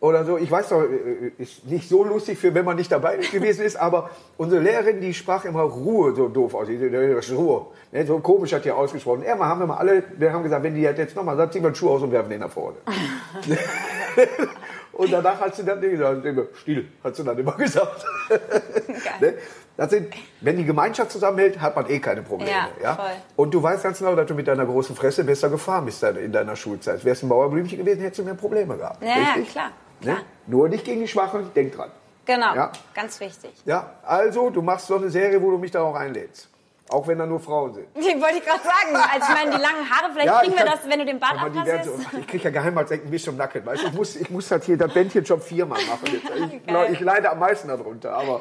[0.00, 0.38] Oder so.
[0.38, 3.76] Ich weiß doch, äh, ist nicht so lustig für, wenn man nicht dabei gewesen ist,
[3.76, 6.68] aber unsere Lehrerin, die sprach immer Ruhe so doof aus.
[6.68, 7.66] Ruhe.
[7.90, 8.06] Ne?
[8.06, 9.22] So komisch hat die ausgesprochen.
[9.22, 11.62] Irgendwann haben wir mal alle, wir haben gesagt, wenn die halt jetzt nochmal sagt, ziehen
[11.62, 12.76] wir einen Schuh aus und werfen den nach vorne.
[14.98, 18.04] Und danach hat sie dann gesagt, still, hat sie dann immer gesagt.
[19.20, 19.34] ne?
[19.76, 22.50] das sind, wenn die Gemeinschaft zusammenhält, hat man eh keine Probleme.
[22.50, 23.06] Ja, Ja, voll.
[23.36, 26.32] Und du weißt ganz genau, dass du mit deiner großen Fresse besser gefahren bist in
[26.32, 27.04] deiner Schulzeit.
[27.04, 29.00] Wärst ein Mauerblümchen gewesen, hättest du mehr Probleme gehabt.
[29.00, 29.52] Ja, ja, Richtig?
[29.52, 30.16] klar, Ne?
[30.46, 31.90] Nur nicht gegen die Schwachen, denk dran.
[32.24, 32.54] genau.
[32.54, 32.72] Ja.
[32.94, 33.52] Ganz wichtig.
[33.64, 36.48] Ja, also, du machst so eine Serie, wo du mich da auch einlädst.
[36.90, 37.86] Auch wenn da nur Frauen sind.
[37.94, 38.96] Ich wollte ich gerade sagen.
[38.96, 41.18] Also ich meine, die langen Haare, vielleicht Ja, kriegen wir kann- das, wenn du den
[41.20, 41.84] Bart die abrasierst.
[41.84, 43.66] so, ich kriege ja Geheimratsecken bis zum Nacken.
[43.66, 43.82] Weißt?
[43.84, 46.06] Ich, muss, ich muss halt hier das Bändchen schon viermal machen.
[46.06, 48.40] Ich, ich leide am meisten darunter, aber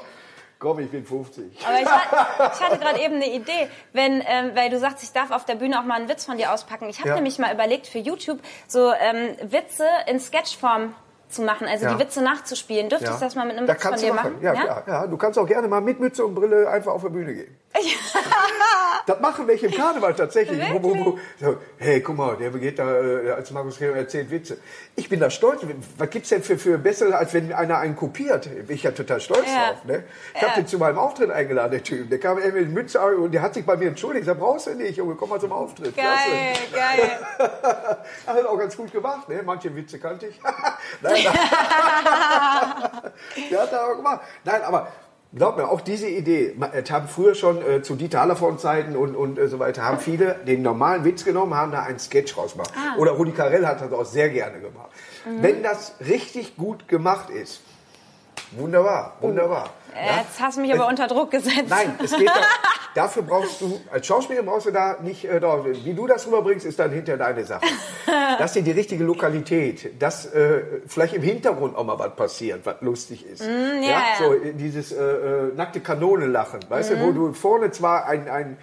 [0.60, 1.44] komm, ich bin 50.
[1.68, 5.12] Aber ich, hat- ich hatte gerade eben eine Idee, wenn, ähm, weil du sagst, ich
[5.12, 6.88] darf auf der Bühne auch mal einen Witz von dir auspacken.
[6.88, 7.16] Ich habe Ja.
[7.16, 10.96] nämlich mal überlegt, für YouTube so ähm, Witze in Sketchform
[11.30, 11.94] zu machen, also Ja.
[11.94, 12.90] die Witze nachzuspielen.
[12.90, 14.34] Dürftest du das mal mit einem da Witz von kannst dir du machen.
[14.34, 14.44] machen?
[14.44, 14.84] Ja, klar.
[14.88, 17.56] Ja, du kannst auch gerne mal mit Mütze und Brille einfach auf der Bühne gehen.
[19.06, 20.60] das machen welche im Karneval tatsächlich.
[20.74, 24.32] Wo, wo, wo, so, hey, guck mal, der geht da äh, als Markus Kremer erzählt
[24.32, 24.58] Witze.
[24.96, 25.62] Ich bin da stolz.
[25.98, 28.50] Was gibt's denn für, für besser, als wenn einer einen kopiert?
[28.68, 29.74] Bin ich ja total stolz Ja.
[29.74, 29.86] drauf.
[29.86, 30.04] Ne?
[30.34, 30.56] Ich habe Ja.
[30.56, 32.10] den zu meinem Auftritt eingeladen, der Typ.
[32.10, 34.22] Der kam mit Mütze und der hat sich bei mir entschuldigt.
[34.24, 35.96] Ich sag, brauchst du nicht, Junge, komm mal zum Auftritt.
[35.96, 36.06] Geil,
[36.74, 36.98] Klasse.
[36.98, 37.20] geil.
[38.28, 39.42] Hat auch ganz gut gemacht, ne?
[39.46, 40.40] Manche Witze kannte ich.
[41.02, 41.14] Nein.
[43.52, 44.22] Der hat er auch gemacht.
[44.44, 44.88] Nein, aber
[45.34, 49.16] glaub mir, auch diese Idee, es haben früher schon äh, zu Dieter Hallervorden Zeiten und,
[49.16, 52.72] und äh, so weiter, haben viele den normalen Witz genommen, haben da einen Sketch rausgemacht.
[52.76, 52.98] Ah.
[52.98, 54.90] Oder Rudi Carell hat das auch sehr gerne gemacht.
[55.26, 57.62] Wenn das richtig gut gemacht ist,
[58.52, 59.70] wunderbar, wunderbar.
[59.96, 61.66] Äh, Jetzt hast du mich aber unter Druck gesetzt.
[61.70, 62.34] Nein, es geht da,
[62.96, 66.66] dafür brauchst du, als Schauspieler brauchst du da nicht, äh, da, wie du das rüberbringst,
[66.66, 67.66] ist dann hinter deine Sache.
[68.38, 72.76] Dass dir die richtige Lokalität, dass äh, vielleicht im Hintergrund auch mal was passiert, was
[72.82, 73.42] lustig ist.
[73.42, 74.04] Mm, ja, ja.
[74.20, 77.00] So äh, dieses äh, äh, nackte Kanone lachen, weißt Mhm.
[77.00, 78.58] du, wo du vorne zwar ein, ein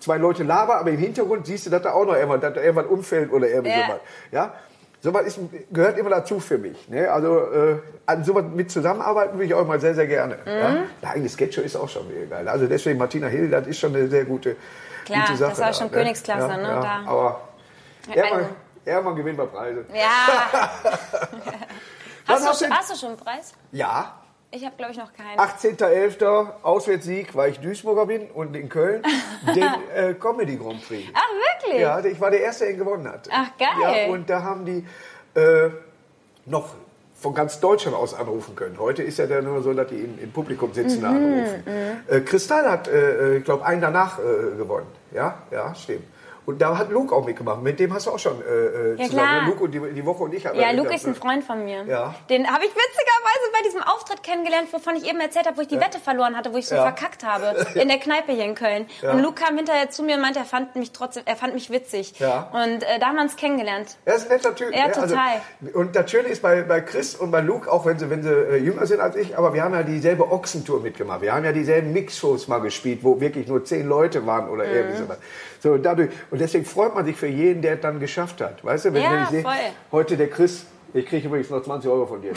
[0.00, 2.60] zwei Leute labern, aber im Hintergrund siehst du, dass da auch noch irgendwas, dass da
[2.60, 3.86] irgendwas umfällt oder irgendwie Ja.
[3.86, 4.00] sowas.
[4.30, 4.54] Ja?
[5.02, 5.38] Sowas ist,
[5.72, 6.88] gehört immer dazu für mich.
[6.88, 7.10] Ne?
[7.10, 10.36] Also äh, an sowas mit zusammenarbeiten will ich auch mal sehr, sehr gerne.
[10.44, 10.50] Mhm.
[10.50, 10.76] Ja?
[11.02, 12.48] Der eigene Sketcher ist auch schon mega geil.
[12.48, 14.54] Also deswegen Martina Hill, das ist schon eine sehr gute,
[15.04, 15.50] Klar, gute Sache.
[15.50, 16.62] das war schon da, Königsklasse, ne?
[16.62, 17.40] Ja, Da- Aber
[18.08, 18.50] Ja, irgendwann, also-
[18.84, 19.84] irgendwann gewinnen wir Preise.
[19.92, 20.70] Ja.
[22.28, 23.52] Hast, du- hast du schon einen Preis?
[23.72, 24.14] Ja,
[24.54, 25.38] Ich habe, glaube ich, noch keinen.
[25.38, 26.62] 18.11.
[26.62, 29.02] Auswärtssieg, weil ich Duisburger bin und in Köln
[29.54, 31.08] den äh, Comedy Grand Prix.
[31.14, 31.80] Ach, wirklich?
[31.80, 33.28] Ja, ich war der Erste, der ihn gewonnen hat.
[33.32, 34.06] Ach, geil.
[34.06, 34.86] Ja, und da haben die
[35.40, 35.70] äh,
[36.44, 36.74] noch
[37.14, 38.78] von ganz Deutschland aus anrufen können.
[38.78, 41.64] Heute ist ja dann nur so, dass die im, im Publikum sitzen mhm, anrufen.
[41.64, 42.14] Mhm.
[42.14, 44.88] Äh, Kristall hat, äh, ich glaube, einen danach äh, gewonnen.
[45.14, 46.04] Ja, ja, stimmt.
[46.44, 47.62] Und da hat Luke auch mitgemacht.
[47.62, 49.28] Mit dem hast du auch schon äh, äh ja, zusammen.
[49.28, 49.46] Klar.
[49.46, 50.42] Luke und die, die Woche und ich.
[50.42, 51.84] Ja, Luke ist ein Freund von mir.
[51.84, 52.14] Ja.
[52.28, 55.68] Den habe ich witzigerweise bei diesem Auftritt kennengelernt, wovon ich eben erzählt habe, wo ich
[55.68, 55.80] die ja.
[55.80, 56.82] Wette verloren hatte, wo ich so ja.
[56.82, 58.86] verkackt habe in der Kneipe hier in Köln.
[59.02, 61.70] Und Luke kam hinterher zu mir und meinte, er fand mich trotzdem, er fand mich
[61.70, 62.18] witzig.
[62.18, 62.50] Ja.
[62.52, 63.96] Und äh, da haben wir uns kennengelernt.
[64.04, 64.74] Er ist ein netter Typ.
[64.74, 65.40] Ja, total.
[65.64, 68.30] Also, und Schöne ist bei, bei Chris und bei Luke, auch wenn sie, wenn sie
[68.30, 71.20] äh, jünger sind als ich, aber wir haben ja dieselbe Ochsentour mitgemacht.
[71.20, 74.74] Wir haben ja dieselben Mixshows mal gespielt, wo wirklich nur zehn Leute waren oder mhm.
[74.74, 75.04] irgendwie so.
[75.62, 78.64] So, dadurch, und deswegen freut man sich für jeden, der es dann geschafft hat.
[78.64, 79.44] Weißt du, wenn, ja, wenn ich sehe,
[79.92, 82.32] heute der Chris, ich kriege übrigens noch 20 Euro von dir.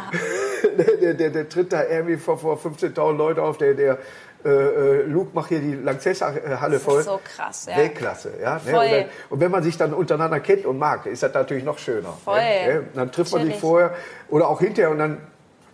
[0.76, 3.98] der, der, der, der, tritt da irgendwie vor, vor 15.000 Leute auf, der, der
[4.44, 6.96] äh, äh, Luke macht hier die Lanxess-Halle voll.
[6.96, 7.76] Das ist so krass, ja.
[7.76, 8.54] Weltklasse, ja.
[8.54, 8.60] Ne?
[8.72, 8.86] Voll.
[8.86, 12.08] Und, und, wenn man sich dann untereinander kennt und mag, ist das natürlich noch schöner.
[12.08, 12.14] Ne?
[12.24, 12.40] Voll.
[12.40, 12.82] Ne?
[12.94, 13.94] Dann trifft man sich vorher
[14.28, 15.18] oder auch hinterher und dann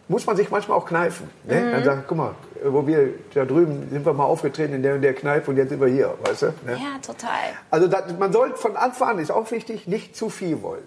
[0.08, 1.28] muss man sich manchmal auch kneifen.
[1.44, 1.60] Ne?
[1.60, 1.72] Mhm.
[1.72, 5.02] Dann sagt, guck mal, wo wir da drüben sind wir mal aufgetreten in der und
[5.02, 6.46] der Kneipe und jetzt sind wir hier, weißt du?
[6.46, 6.72] Ne?
[6.72, 7.30] Ja, total.
[7.70, 10.84] Also das, man sollte von Anfang an, ist auch wichtig, nicht zu viel wollen.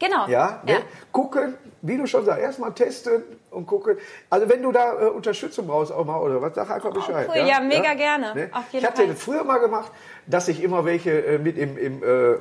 [0.00, 0.26] Genau.
[0.28, 0.72] Ja, ne?
[0.72, 0.78] ja.
[1.12, 3.98] Gucken, wie du schon sagst, erstmal testen und gucken.
[4.30, 7.26] Also wenn du da äh, Unterstützung brauchst auch mal oder was, sag einfach Bescheid.
[7.28, 7.40] Oh, cool.
[7.40, 7.46] ja?
[7.46, 7.94] ja, mega ja?
[7.94, 8.34] gerne.
[8.34, 8.50] Ne?
[8.72, 9.92] Ich hatte das früher mal gemacht,
[10.26, 12.38] dass ich immer welche äh, mit im, im äh,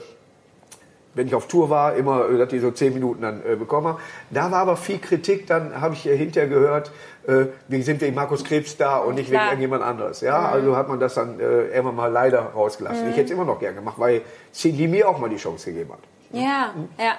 [1.19, 3.97] wenn ich auf Tour war, immer, äh, dass die so zehn Minuten dann äh, bekommen
[4.29, 6.91] Da war aber viel Kritik, dann habe ich hinterher gehört,
[7.27, 10.21] äh, wie sind wegen Markus Krebs da und nicht wegen irgendjemand anderes.
[10.21, 10.45] Ja, mhm.
[10.45, 13.03] also hat man das dann äh, irgendwann mal leider rausgelassen.
[13.03, 13.09] Mhm.
[13.11, 14.21] Ich hätte es immer noch gern gemacht, weil
[14.53, 15.99] Cindy mir auch mal die Chance gegeben hat.
[16.31, 16.87] Ja, mhm.
[16.97, 17.15] ja,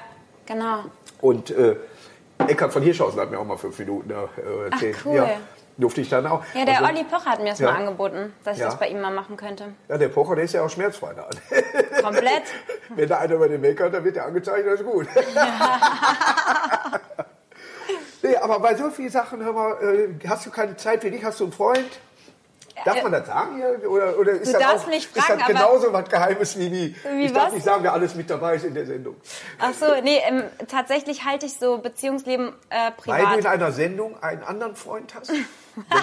[0.47, 0.85] genau.
[1.21, 1.77] Und äh,
[2.39, 4.97] Eckhard von Hirschhausen hat mir auch mal fünf Minuten äh, erzählt.
[4.99, 5.17] Ach, cool.
[5.17, 5.29] Ja
[5.77, 6.43] durfte ich dann auch.
[6.55, 7.71] Ja, der also, Olli Pocher hat mir das ja.
[7.71, 8.67] mal angeboten, dass ich ja.
[8.67, 9.67] das bei ihm mal machen könnte.
[9.89, 11.29] Ja, der Pocher, der ist ja auch schmerzfrei da.
[12.03, 12.45] Komplett.
[12.91, 15.07] Wenn da einer über den Weg hat, dann wird der angezeigt, das ist gut.
[15.35, 17.01] Ja.
[18.23, 21.25] nee, aber bei so vielen Sachen, hör mal, äh, hast du keine Zeit für dich?
[21.25, 22.01] Hast du einen Freund?
[22.85, 23.91] Darf man das sagen hier?
[23.91, 26.97] Oder, oder ist, du das auch, nicht fragen, ist das genauso was Geheimes wie die?
[27.13, 27.45] Wie ich was?
[27.45, 29.17] darf nicht sagen, wer alles mit dabei ist in der Sendung.
[29.59, 33.21] Ach so, nee, ähm, tatsächlich halte ich so Beziehungsleben äh, privat.
[33.21, 35.31] Weil du in einer Sendung einen anderen Freund hast?
[35.31, 35.39] das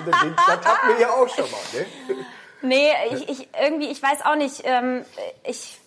[0.05, 1.85] hatten wir ja auch schon mal, ne?
[2.63, 5.05] Nee, ich, ich, irgendwie, ich weiß auch nicht, ähm,
[5.43, 5.77] ich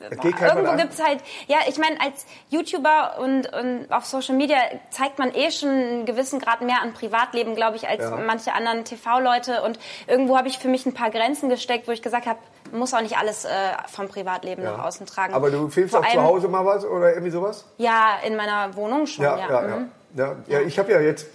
[0.00, 4.56] irgendwo gibt es halt, ja, ich meine, als YouTuber und, und auf Social Media
[4.90, 8.16] zeigt man eh schon einen gewissen Grad mehr an Privatleben, glaube ich, als ja.
[8.16, 9.62] manche anderen TV-Leute.
[9.62, 12.38] Und irgendwo habe ich für mich ein paar Grenzen gesteckt, wo ich gesagt habe,
[12.72, 13.48] muss auch nicht alles äh,
[13.88, 14.76] vom Privatleben ja.
[14.76, 15.34] nach außen tragen.
[15.34, 17.64] Aber du filmst Vor auch zu Hause mal was oder irgendwie sowas?
[17.78, 19.38] Ja, in meiner Wohnung schon, ja.
[19.38, 19.90] Ja, mhm.
[20.16, 20.36] ja.
[20.48, 21.26] ja, ich habe ja jetzt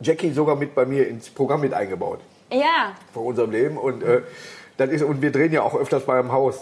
[0.00, 2.20] Jackie sogar mit bei mir ins Programm mit eingebaut.
[2.50, 2.92] Ja.
[3.12, 3.76] Vor unserem Leben.
[3.76, 4.22] Und, äh,
[4.76, 6.60] das ist, und wir drehen ja auch öfters bei einem Haus.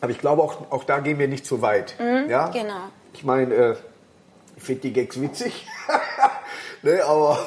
[0.00, 1.94] Aber ich glaube, auch, auch da gehen wir nicht zu weit.
[1.98, 2.48] Mhm, ja?
[2.48, 2.88] Genau.
[3.12, 3.74] Ich meine, äh,
[4.56, 5.66] ich finde die Gags witzig.
[6.82, 7.38] ne, aber,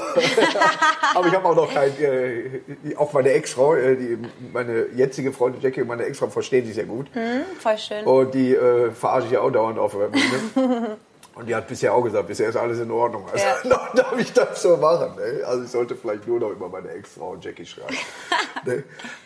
[1.15, 2.61] aber ich habe auch noch kein, äh,
[2.97, 4.17] auch meine Ex-Frau, äh,
[4.51, 7.07] meine jetzige Freundin Jackie und meine Ex-Frau verstehen sich sehr gut.
[7.15, 8.05] Mhm, voll schön.
[8.05, 10.97] Und die äh, verarsche ich ja auch dauernd auf der Bühne.
[11.35, 13.25] Und die hat bisher auch gesagt, bisher ist alles in Ordnung.
[13.31, 13.89] Also ja.
[13.95, 15.15] darf ich das so machen.
[15.15, 15.43] Ne?
[15.45, 17.95] Also ich sollte vielleicht nur noch über meine Ex-Frau Jackie schreiben.
[18.65, 18.83] ne?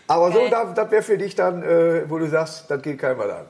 [0.08, 0.46] Aber okay.
[0.46, 3.46] so, das, das wäre für dich dann, äh, wo du sagst, das geht keinem an.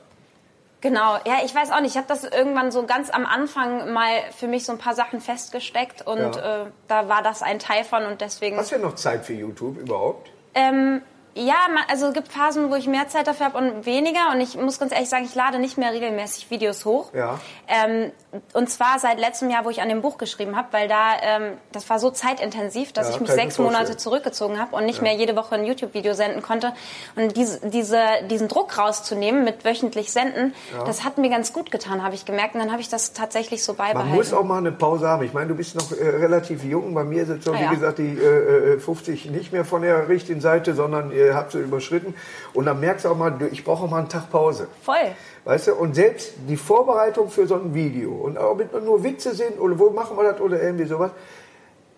[0.80, 1.92] Genau, ja, ich weiß auch nicht.
[1.92, 5.20] Ich habe das irgendwann so ganz am Anfang mal für mich so ein paar Sachen
[5.20, 6.62] festgesteckt und ja.
[6.62, 8.56] äh, da war das ein Teil von und deswegen.
[8.56, 10.30] Hast du ja noch Zeit für YouTube überhaupt?
[10.54, 11.02] Ähm,
[11.38, 11.56] ja,
[11.88, 14.32] also es gibt Phasen, wo ich mehr Zeit dafür habe und weniger.
[14.32, 17.12] Und ich muss ganz ehrlich sagen, ich lade nicht mehr regelmäßig Videos hoch.
[17.14, 17.38] Ja.
[17.68, 18.10] Ähm,
[18.52, 21.52] und zwar seit letztem Jahr, wo ich an dem Buch geschrieben habe, weil da ähm,
[21.72, 25.04] das war so zeitintensiv, dass ja, ich mich sechs Monate zurückgezogen habe und nicht ja.
[25.04, 26.72] mehr jede Woche ein YouTube-Video senden konnte.
[27.14, 30.84] Und diese, diese, diesen Druck rauszunehmen mit wöchentlich senden, ja.
[30.84, 32.54] das hat mir ganz gut getan, habe ich gemerkt.
[32.54, 34.08] Und dann habe ich das tatsächlich so beibehalten.
[34.08, 35.22] Man muss auch mal eine Pause haben.
[35.22, 36.94] Ich meine, du bist noch äh, relativ jung.
[36.94, 40.40] Bei mir sind so, wie gesagt, die äh, 50 äh, nicht mehr von der richtigen
[40.40, 42.14] Seite, sondern äh, habt sie überschritten.
[42.54, 44.68] Und dann merkst du auch mal, ich brauche auch mal einen Tag Pause.
[44.82, 44.96] Voll.
[45.44, 49.34] Weißt du, und selbst die Vorbereitung für so ein Video und auch mit nur Witze
[49.34, 51.10] sind oder wo machen wir das oder irgendwie sowas,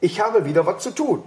[0.01, 1.23] ich habe wieder was zu tun.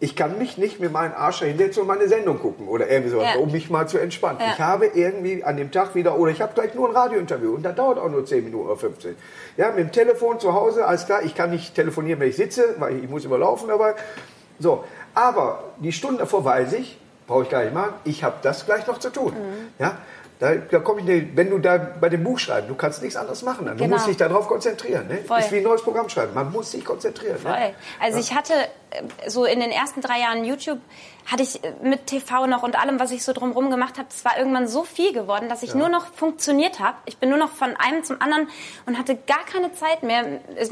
[0.00, 3.28] Ich kann mich nicht mit meinem Arsch hinsetzen und meine Sendung gucken oder irgendwie sowas,
[3.34, 3.40] ja.
[3.40, 4.40] um mich mal zu entspannen.
[4.40, 4.52] Ja.
[4.52, 7.62] Ich habe irgendwie an dem Tag wieder, oder ich habe gleich nur ein Radiointerview und
[7.62, 9.14] das dauert auch nur 10 Minuten oder 15.
[9.56, 12.74] Ja, mit dem Telefon zu Hause, alles klar, ich kann nicht telefonieren, wenn ich sitze,
[12.78, 13.94] weil ich muss überlaufen dabei.
[14.58, 14.84] So,
[15.14, 18.86] aber die Stunden davor weiß ich, brauche ich gar nicht machen, ich habe das gleich
[18.86, 19.32] noch zu tun.
[19.32, 19.68] Mhm.
[19.78, 19.98] Ja,
[20.40, 23.16] da, da komme ich nicht, wenn du da bei dem Buch schreibst, du kannst nichts
[23.16, 23.66] anderes machen.
[23.66, 23.76] Dann.
[23.76, 23.96] Du genau.
[23.96, 25.06] musst dich darauf konzentrieren.
[25.06, 25.18] Ne?
[25.18, 25.38] Voll.
[25.38, 26.34] Ist wie ein neues Programm schreiben.
[26.34, 27.36] Man muss sich konzentrieren.
[27.36, 27.40] Ne?
[27.40, 27.52] Voll.
[27.52, 27.74] Ne?
[28.00, 28.24] Also ja.
[28.24, 28.52] ich hatte
[28.90, 30.80] äh, so in den ersten drei Jahren YouTube
[31.26, 34.24] hatte ich äh, mit TV noch und allem, was ich so drumherum gemacht habe, es
[34.24, 35.76] war irgendwann so viel geworden, dass ich ja.
[35.76, 36.96] nur noch funktioniert habe.
[37.06, 38.48] Ich bin nur noch von einem zum anderen
[38.86, 40.24] und hatte gar keine Zeit mehr,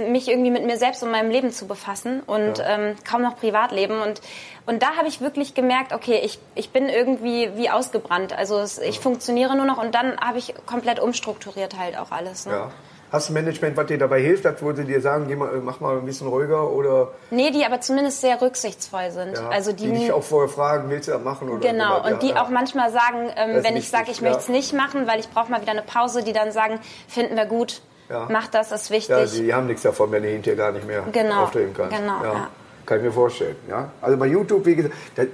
[0.09, 2.67] mich irgendwie mit mir selbst und meinem Leben zu befassen und ja.
[2.67, 4.01] ähm, kaum noch Privatleben.
[4.01, 4.21] Und,
[4.67, 8.33] und da habe ich wirklich gemerkt, okay, ich, ich bin irgendwie wie ausgebrannt.
[8.33, 12.47] Also es, ich funktioniere nur noch und dann habe ich komplett umstrukturiert halt auch alles.
[12.47, 12.71] Ne?
[13.13, 13.19] Ja.
[13.19, 15.99] Hast du Management, was dir dabei hilft, wo sie dir sagen, geh mal, mach mal
[15.99, 17.09] ein bisschen ruhiger oder?
[17.31, 19.37] Nee, die aber zumindest sehr rücksichtsvoll sind.
[19.37, 21.61] Ja, also die, die dich auch vorher fragen, willst du das machen oder?
[21.61, 22.13] Genau, oder?
[22.13, 22.43] und die ja.
[22.43, 25.51] auch manchmal sagen, ähm, wenn ich sage, ich möchte es nicht machen, weil ich brauche
[25.51, 27.83] mal wieder eine Pause, die dann sagen, finden wir gut,
[28.29, 29.17] mach das, ist wichtig.
[29.17, 31.97] Ja, die, haben nichts davon, wenn du hinterher gar nicht mehr genau, auftreten kannst.
[31.97, 32.49] Genau, ja.
[32.85, 33.57] Kann ich mir vorstellen.
[33.69, 33.91] Ja?
[34.01, 35.27] Also bei YouTube, wie gesagt, das,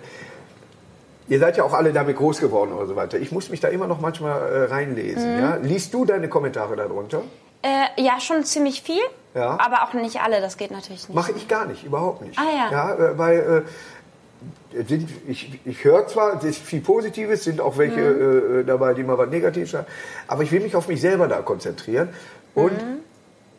[1.31, 3.19] Ihr seid ja auch alle damit groß geworden oder so weiter.
[3.19, 5.35] Ich muss mich da immer noch manchmal äh, reinlesen.
[5.35, 5.41] Mhm.
[5.43, 5.57] Ja?
[5.57, 7.23] Liest du deine Kommentare darunter?
[7.63, 9.03] Äh, ja, schon ziemlich viel.
[9.35, 9.59] Ja.
[9.61, 11.15] Aber auch nicht alle, das geht natürlich nicht.
[11.15, 12.39] Mache ich gar nicht, überhaupt nicht.
[12.39, 12.71] Ah ja.
[12.71, 13.65] ja äh, weil
[14.75, 18.61] äh, sind, ich, ich höre zwar, es ist viel Positives, sind auch welche mhm.
[18.61, 19.87] äh, dabei, die mal was Negatives sagen,
[20.27, 22.11] aber ich will mich auf mich selber da konzentrieren.
[22.55, 22.99] Und mhm.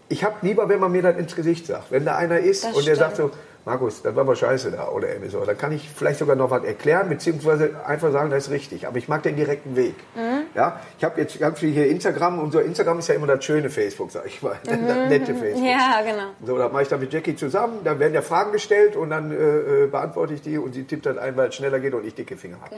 [0.07, 1.91] ich habe lieber, wenn man mir das ins Gesicht sagt.
[1.91, 3.31] Wenn da einer ist das und der sagt so,
[3.65, 5.43] Markus, das war aber scheiße da oder irgendwie so.
[5.43, 8.87] Dann kann ich vielleicht sogar noch was erklären, beziehungsweise einfach sagen, das ist richtig.
[8.87, 9.95] Aber ich mag den direkten Weg.
[10.15, 10.47] Mhm.
[10.55, 12.59] Ja, ich habe jetzt ganz viel hier Instagram und so.
[12.59, 14.57] Instagram ist ja immer das schöne Facebook, sag ich mal.
[14.69, 14.87] Mhm.
[14.87, 15.65] Das nette Facebook.
[15.65, 16.29] Ja, genau.
[16.45, 17.79] So, da mache ich dann mit Jackie zusammen.
[17.83, 19.35] Dann werden ja Fragen gestellt und dann äh,
[19.83, 22.13] äh beantworte ich die und sie tippt dann ein, weil es schneller geht und ich
[22.13, 22.75] dicke Finger habe.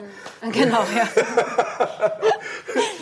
[0.52, 1.08] Genau, genau ja.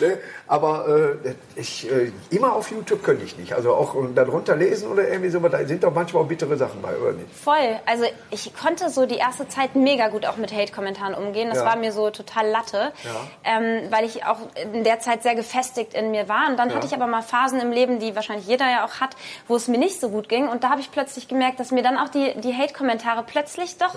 [0.00, 0.18] ne?
[0.46, 3.52] Aber äh, ich, äh, immer auf YouTube könnte ich nicht.
[3.54, 6.96] Also auch darunter lesen oder irgendwie so, da sind doch manchmal auch bittere Sachen bei,
[6.96, 7.32] oder nicht?
[7.32, 7.69] Voll.
[7.86, 11.48] Also ich konnte so die erste Zeit mega gut auch mit Hate-Kommentaren umgehen.
[11.48, 11.64] Das ja.
[11.64, 13.58] war mir so total Latte, ja.
[13.58, 14.38] ähm, weil ich auch
[14.72, 16.48] in der Zeit sehr gefestigt in mir war.
[16.48, 16.76] Und dann ja.
[16.76, 19.16] hatte ich aber mal Phasen im Leben, die wahrscheinlich jeder ja auch hat,
[19.48, 20.48] wo es mir nicht so gut ging.
[20.48, 23.94] Und da habe ich plötzlich gemerkt, dass mir dann auch die, die Hate-Kommentare plötzlich doch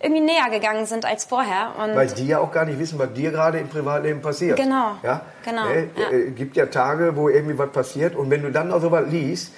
[0.00, 1.72] irgendwie näher gegangen sind als vorher.
[1.82, 4.58] Und weil die ja auch gar nicht wissen, was dir gerade im Privatleben passiert.
[4.58, 4.96] Genau.
[5.02, 5.22] Ja?
[5.44, 5.66] genau.
[5.68, 8.14] Äh, äh, gibt ja Tage, wo irgendwie was passiert.
[8.14, 9.52] Und wenn du dann noch so was liest,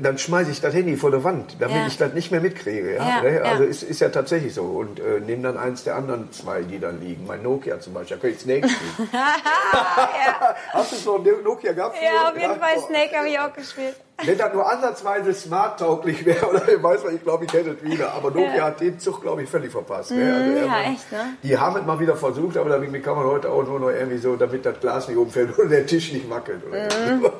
[0.00, 1.86] dann schmeiße ich das Handy vor der Wand, damit ja.
[1.86, 2.96] ich das nicht mehr mitkriege.
[2.96, 3.22] Ja?
[3.24, 3.70] ja, also ja.
[3.70, 4.62] Ist, ist ja tatsächlich so.
[4.62, 7.26] Und äh, nehme dann eins der anderen zwei, die dann liegen.
[7.26, 9.08] Mein Nokia zum Beispiel, da könnte ich Snake spielen.
[10.72, 11.96] Hast du so ein Nokia gehabt?
[12.02, 13.96] Ja, auf jeden Fall Snake habe ich auch gespielt.
[14.24, 17.82] Wenn das nur ansatzweise smart-tauglich wäre, oder ich weiß was, ich glaube, ich hätte es
[17.82, 18.12] wieder.
[18.12, 20.10] Aber Nokia hat den Zug, glaube ich, völlig verpasst.
[20.10, 21.34] Mm, also, ja, echt, ne?
[21.42, 24.18] Die haben es mal wieder versucht, aber damit kann man heute auch nur noch irgendwie
[24.18, 26.62] so, damit das Glas nicht umfällt oder der Tisch nicht wackelt.
[26.66, 27.32] Oder ne?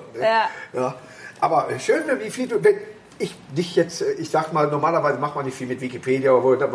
[0.73, 0.95] ja.
[1.41, 2.77] Aber schön, wie viel du, wenn
[3.21, 6.33] ich dich jetzt, äh, ich sag mal, normalerweise macht man nicht viel mit Wikipedia,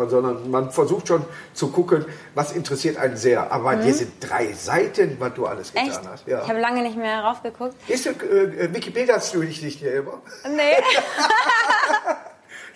[0.08, 3.52] sondern man versucht schon zu gucken, was interessiert einen sehr.
[3.52, 3.82] Aber mhm.
[3.82, 6.00] hier sind drei Seiten, was du alles getan Echt?
[6.08, 6.26] hast.
[6.26, 6.42] Ja.
[6.42, 7.74] Ich habe lange nicht mehr raufgeguckt.
[7.88, 10.22] Ist, äh, äh Wikipedia hast du dich nicht immer?
[10.48, 10.60] Nee.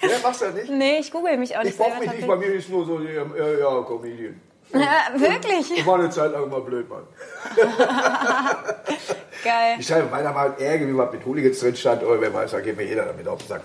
[0.09, 0.71] ja, machst du das nicht?
[0.71, 1.73] Nee, ich google mich auch nicht.
[1.73, 3.25] Ich brauche mich nicht, bei mir ist nur so, ja,
[3.59, 4.41] ja Comedian.
[4.73, 5.79] Ja, wirklich?
[5.79, 7.03] Ich war eine Zeit lang immer blöd, Mann.
[9.43, 9.77] Geil.
[9.79, 12.51] Ich schreibe meiner Meinung nach Ärger, wie was mit Hooligans drin stand, oder wer weiß,
[12.51, 13.63] da geht mir jeder damit auf den Sack.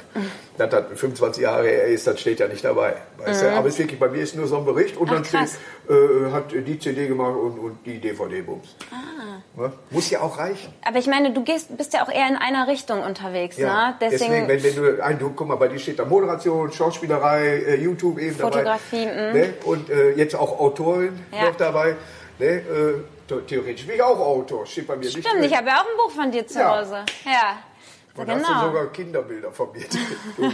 [0.57, 2.95] Das hat 25 Jahre her ist, das steht ja nicht dabei.
[3.17, 3.49] Weißt mhm.
[3.49, 5.49] Aber es ist wirklich, bei mir ist nur so ein Bericht und Ach, dann steht,
[5.89, 8.75] äh, hat die CD gemacht und, und die DVD-Bums.
[8.91, 9.61] Ah.
[9.61, 9.71] Ja?
[9.89, 10.73] Muss ja auch reichen.
[10.83, 13.89] Aber ich meine, du gehst, bist ja auch eher in einer Richtung unterwegs, ja.
[13.89, 13.95] ne?
[14.01, 17.45] Deswegen, Deswegen wenn, wenn du, ein, du, guck mal, bei dir steht da Moderation, Schauspielerei,
[17.45, 19.15] äh, YouTube eben Fotografie, dabei.
[19.15, 19.53] Fotografie, ne?
[19.65, 21.45] Und äh, jetzt auch Autorin ja.
[21.45, 21.95] noch dabei.
[22.39, 22.45] Ne?
[22.45, 25.29] Äh, theoretisch bin ich auch Autor, steht bei mir Stimmt, nicht.
[25.29, 26.77] Stimmt, ich habe ja auch ein Buch von dir zu ja.
[26.77, 27.05] Hause.
[27.25, 27.59] Ja.
[28.17, 28.47] Und genau.
[28.47, 29.81] hast du sogar Kinderbilder von mir.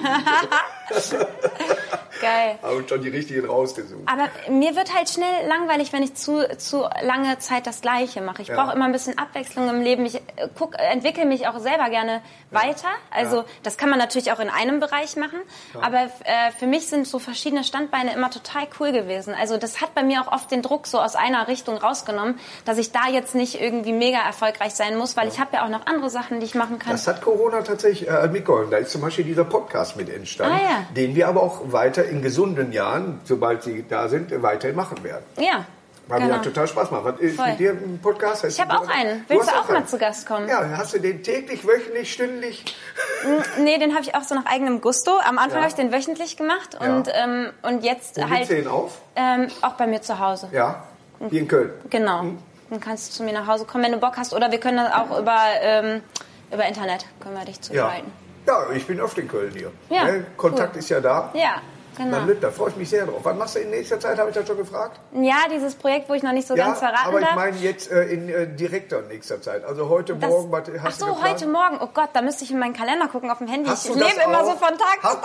[2.21, 2.60] Geil.
[2.62, 4.01] Aber schon die richtigen rausgesucht.
[4.06, 8.41] Aber mir wird halt schnell langweilig, wenn ich zu, zu lange Zeit das Gleiche mache.
[8.41, 8.56] Ich ja.
[8.56, 10.06] brauche immer ein bisschen Abwechslung im Leben.
[10.06, 12.62] Ich äh, guck, entwickle mich auch selber gerne ja.
[12.62, 12.88] weiter.
[13.10, 13.45] Also ja.
[13.63, 15.39] das kann man natürlich auch in einem Bereich machen.
[15.82, 19.34] Aber äh, für mich sind so verschiedene Standbeine immer total cool gewesen.
[19.39, 22.77] Also das hat bei mir auch oft den Druck so aus einer Richtung rausgenommen, dass
[22.77, 25.86] ich da jetzt nicht irgendwie mega erfolgreich sein muss, weil ich habe ja auch noch
[25.86, 26.91] andere Sachen, die ich machen kann.
[26.91, 28.71] Das hat Corona tatsächlich äh, mitgeholfen.
[28.71, 32.21] Da ist zum Beispiel dieser Podcast mit entstanden, ah, den wir aber auch weiter in
[32.21, 35.23] gesunden Jahren, sobald sie da sind, weiterhin machen werden.
[35.37, 35.65] Ja.
[36.07, 36.31] Weil genau.
[36.31, 37.05] mir hat total Spaß macht.
[37.05, 37.49] Was ist Voll.
[37.49, 38.43] mit dir im Podcast?
[38.43, 39.23] ich habe auch einen.
[39.29, 40.47] Willst du, auch, auch mal zu Gast kommen?
[40.49, 42.65] Ja, hast du den täglich, wöchentlich, stündlich?
[43.59, 45.11] Nee, den habe ich auch so nach eigenem Gusto.
[45.19, 45.55] Am Anfang ja.
[45.57, 47.13] habe ich den wöchentlich gemacht und, ja.
[47.23, 48.49] ähm, und jetzt Wo halt.
[48.49, 48.99] du den auf?
[49.15, 50.49] Ähm, auch bei mir zu Hause.
[50.51, 50.83] Ja,
[51.29, 51.71] hier in Köln.
[51.89, 52.21] Genau.
[52.21, 52.39] Hm.
[52.71, 54.33] Dann kannst du zu mir nach Hause kommen, wenn du Bock hast.
[54.33, 56.01] Oder wir können das auch über, ähm,
[56.51, 58.07] über Internet können wir dich zuschalten.
[58.07, 58.20] Ja.
[58.47, 59.71] Ja, ich bin oft in Köln hier.
[59.89, 60.25] Ja, ne?
[60.38, 60.80] Kontakt cool.
[60.80, 61.32] ist ja da.
[61.34, 61.62] Ja.
[61.97, 62.25] Genau.
[62.25, 63.19] Dann da freue ich mich sehr drauf.
[63.23, 64.99] Wann machst du in nächster Zeit, habe ich das schon gefragt?
[65.13, 67.32] Ja, dieses Projekt, wo ich noch nicht so ja, ganz verraten aber darf.
[67.32, 69.65] ich meine jetzt äh, in äh, direkter nächster Zeit.
[69.65, 71.80] Also heute das, Morgen, was hast ach so, du heute Morgen.
[71.82, 73.69] Oh Gott, da müsste ich in meinen Kalender gucken auf dem Handy.
[73.69, 75.21] Hast ich lebe immer so von Tag zu Tag.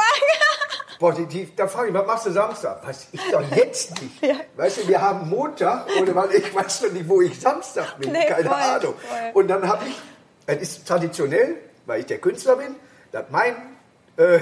[0.98, 2.87] Boah, die, die, da frage ich, was machst du Samstag?
[2.87, 4.22] Weiß ich doch jetzt nicht.
[4.22, 4.35] Ja.
[4.57, 8.12] Weißt du, wir haben Montag oder ich weiß doch nicht, wo ich Samstag bin.
[8.12, 8.94] Nee, Keine voll, Ahnung.
[8.98, 9.31] Voll.
[9.35, 9.96] Und dann habe ich,
[10.46, 12.74] es ist traditionell, weil ich der Künstler bin,
[13.16, 13.55] dass mein
[14.18, 14.38] äh,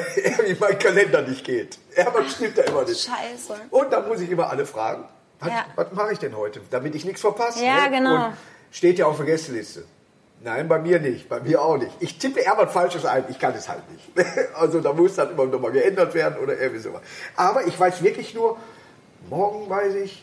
[0.61, 1.79] mein Kalender nicht geht.
[1.95, 3.09] Er stimmt da immer nicht.
[3.09, 3.55] Scheiße.
[3.71, 5.05] Und dann muss ich immer alle fragen,
[5.41, 5.65] was, ja.
[5.77, 7.65] was mache ich denn heute, damit ich nichts verpasse.
[7.65, 7.97] Ja, ne?
[7.99, 8.27] genau.
[8.27, 8.35] Und
[8.71, 9.85] steht ja auf der Gästeliste.
[10.43, 11.93] Nein, bei mir nicht, bei mir auch nicht.
[12.01, 14.11] Ich tippe eher was Falsches ein, ich kann es halt nicht.
[14.55, 17.03] Also da muss dann immer nochmal geändert werden oder irgendwie sowas.
[17.37, 18.59] Aber ich weiß wirklich nur,
[19.31, 20.23] morgen weiß ich,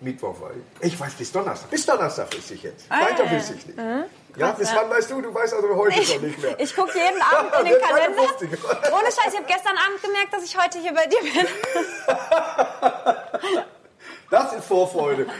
[0.00, 0.92] Mittwoch weiß ich.
[0.92, 1.70] Ich weiß bis Donnerstag.
[1.70, 2.86] Bis Donnerstag wüsste ich jetzt.
[2.88, 3.78] Ah, Weiter ja, wüsste ich nicht.
[3.78, 4.04] Mhm.
[4.36, 5.22] Ja, bis wann weißt du?
[5.22, 6.58] Du weißt also heute ich, noch nicht mehr.
[6.58, 8.22] Ich gucke jeden Abend in den Kalender.
[8.22, 11.46] Ohne Scheiß, ich habe gestern Abend gemerkt, dass ich heute hier bei dir bin.
[14.30, 15.26] das ist Vorfreude.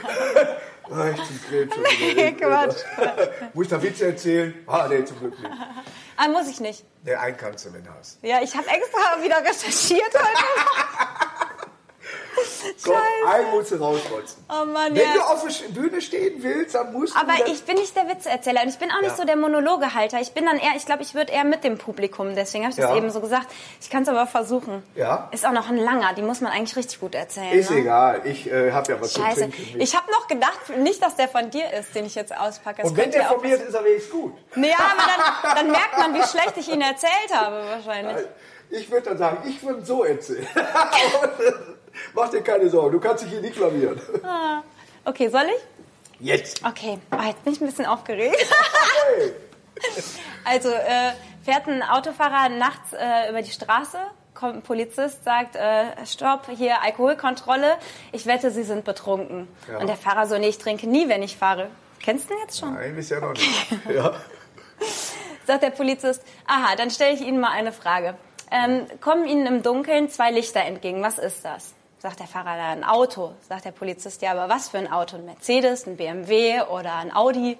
[0.87, 1.83] Ich die schon
[2.15, 2.83] nee, Quatsch.
[3.55, 4.53] Muss ich da Witze erzählen?
[4.67, 5.51] Ah, nee, zum Glück nicht.
[6.15, 6.85] Ah, muss ich nicht.
[7.03, 8.19] Nee, einen kannst du, wenn du hast.
[8.21, 10.43] Ja, ich habe extra wieder recherchiert heute.
[13.27, 14.45] Einen musst du rausrotzen.
[14.49, 15.13] Oh Mann, Wenn ja.
[15.13, 17.19] du auf der Bühne stehen willst, dann musst du.
[17.19, 19.15] Aber ich bin nicht der Witzeerzähler und ich bin auch nicht ja.
[19.17, 20.19] so der Monologehalter.
[20.21, 22.35] Ich bin dann eher, ich glaube, ich würde eher mit dem Publikum.
[22.35, 22.95] Deswegen habe ich das ja.
[22.95, 23.47] eben so gesagt.
[23.81, 24.83] Ich kann es aber versuchen.
[24.95, 25.29] Ja.
[25.31, 26.13] Ist auch noch ein langer.
[26.13, 27.51] Die muss man eigentlich richtig gut erzählen.
[27.51, 27.79] Ist ne?
[27.79, 28.21] egal.
[28.25, 29.49] Ich äh, habe ja was Scheiße.
[29.49, 29.81] zu trinken.
[29.81, 32.81] Ich habe noch gedacht, nicht, dass der von dir ist, den ich jetzt auspacke.
[32.81, 34.33] Das und wenn der von mir ist, ist er wenigstens gut.
[34.55, 38.25] Ja, aber dann, dann merkt man, wie schlecht ich ihn erzählt habe wahrscheinlich.
[38.69, 40.47] Ich würde dann sagen, ich würde so erzählen.
[42.13, 43.99] Mach dir keine Sorgen, du kannst dich hier nicht blamieren.
[44.23, 44.61] Ah.
[45.05, 45.61] Okay, soll ich?
[46.19, 46.65] Jetzt.
[46.65, 48.35] Okay, oh, jetzt bin ich ein bisschen aufgeregt.
[48.37, 49.31] Okay.
[50.45, 51.11] Also äh,
[51.43, 53.97] fährt ein Autofahrer nachts äh, über die Straße,
[54.33, 57.77] kommt ein Polizist, sagt, äh, stopp, hier Alkoholkontrolle,
[58.11, 59.47] ich wette, Sie sind betrunken.
[59.69, 59.79] Ja.
[59.79, 61.69] Und der Fahrer so, nee, ich trinke nie, wenn ich fahre.
[62.01, 62.73] Kennst du den jetzt schon?
[62.75, 63.67] Nein, bisher noch nicht.
[63.93, 64.13] Ja.
[65.45, 68.15] Sagt der Polizist, aha, dann stelle ich Ihnen mal eine Frage.
[68.51, 71.74] Ähm, kommen Ihnen im Dunkeln zwei Lichter entgegen, was ist das?
[72.05, 73.33] Sagt der Fahrer, ein Auto.
[73.49, 75.15] Sagt der Polizist, ja, aber was für ein Auto?
[75.15, 77.57] Ein Mercedes, ein BMW oder ein Audi?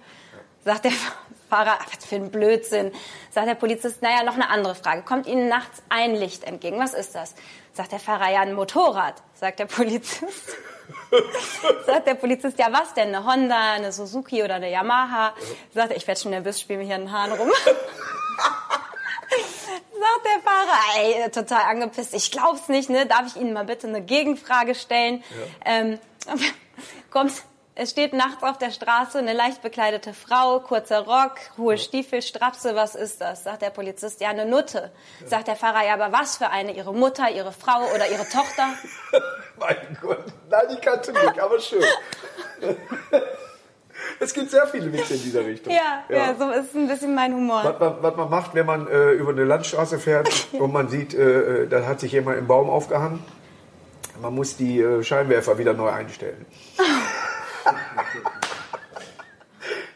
[0.64, 0.92] Sagt der
[1.50, 2.92] Fahrer, was für ein Blödsinn.
[3.32, 5.02] Sagt der Polizist, naja, noch eine andere Frage.
[5.02, 6.78] Kommt Ihnen nachts ein Licht entgegen?
[6.78, 7.34] Was ist das?
[7.74, 9.16] Sagt der Fahrer, ja, ein Motorrad.
[9.34, 10.56] Sagt der Polizist.
[11.88, 13.16] Sagt der Polizist, ja, was denn?
[13.16, 15.34] Eine Honda, eine Suzuki oder eine Yamaha?
[15.74, 17.50] Sagt er, ich werde schon nervös, spiele mir hier einen Hahn rum.
[20.00, 22.14] sagt der Fahrer, ey, total angepisst.
[22.14, 23.06] Ich glaub's nicht, ne?
[23.06, 25.24] Darf ich Ihnen mal bitte eine Gegenfrage stellen?
[25.66, 25.72] Ja.
[25.74, 26.00] Ähm,
[27.12, 27.32] kommt,
[27.78, 32.76] es steht nachts auf der Straße eine leicht bekleidete Frau, kurzer Rock, hohe Stiefel, Strapse,
[32.76, 33.44] was ist das?
[33.44, 34.92] Sagt der Polizist, ja, eine Nutte.
[35.22, 35.28] Ja.
[35.28, 36.74] Sagt der Fahrer, ja, aber was für eine?
[36.74, 38.70] Ihre Mutter, ihre Frau oder ihre Tochter?
[39.58, 41.84] mein Gott, nein, die kannte nicht, aber schön.
[44.20, 45.74] Es gibt sehr viele Witze in dieser Richtung.
[45.74, 46.18] Ja, ja.
[46.18, 47.62] ja so ist ein bisschen mein Humor.
[47.64, 51.14] Was, was, was man macht, wenn man äh, über eine Landstraße fährt und man sieht,
[51.14, 53.24] äh, äh, da hat sich jemand im Baum aufgehangen.
[54.22, 56.46] Man muss die äh, Scheinwerfer wieder neu einstellen.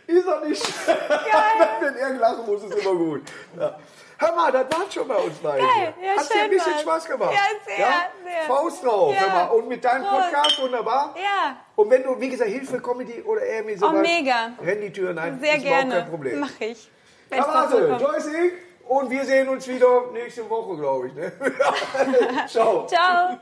[0.07, 0.65] ist doch nicht.
[0.85, 1.69] Geil.
[1.81, 3.21] wenn er lachen muss, ist immer gut.
[3.57, 3.77] Ja.
[4.21, 5.65] Hör mal, das war schon bei uns beiden.
[5.65, 6.81] Geil, ja, Hat dir ein bisschen Mann.
[6.81, 7.33] Spaß gemacht?
[7.33, 7.91] Ja, sehr, ja?
[8.21, 8.41] sehr.
[8.47, 9.21] Faust drauf, ja.
[9.21, 9.45] hör mal.
[9.55, 11.15] Und mit deinem Podcast wunderbar.
[11.15, 11.55] Ja.
[11.75, 13.95] Und wenn du, wie gesagt, Hilfe, Comedy oder irgendwie sowas.
[13.95, 14.51] Oh, mega.
[14.61, 15.39] Renn die Türen ein.
[15.39, 15.93] Sehr ist gerne.
[15.93, 16.39] kein Problem.
[16.41, 16.91] Mach ich.
[17.29, 18.51] Kamase, Joyce
[18.89, 21.13] Und wir sehen uns wieder nächste Woche, glaube ich.
[21.13, 21.31] Ne?
[22.47, 22.85] Ciao.
[22.87, 23.39] Ciao.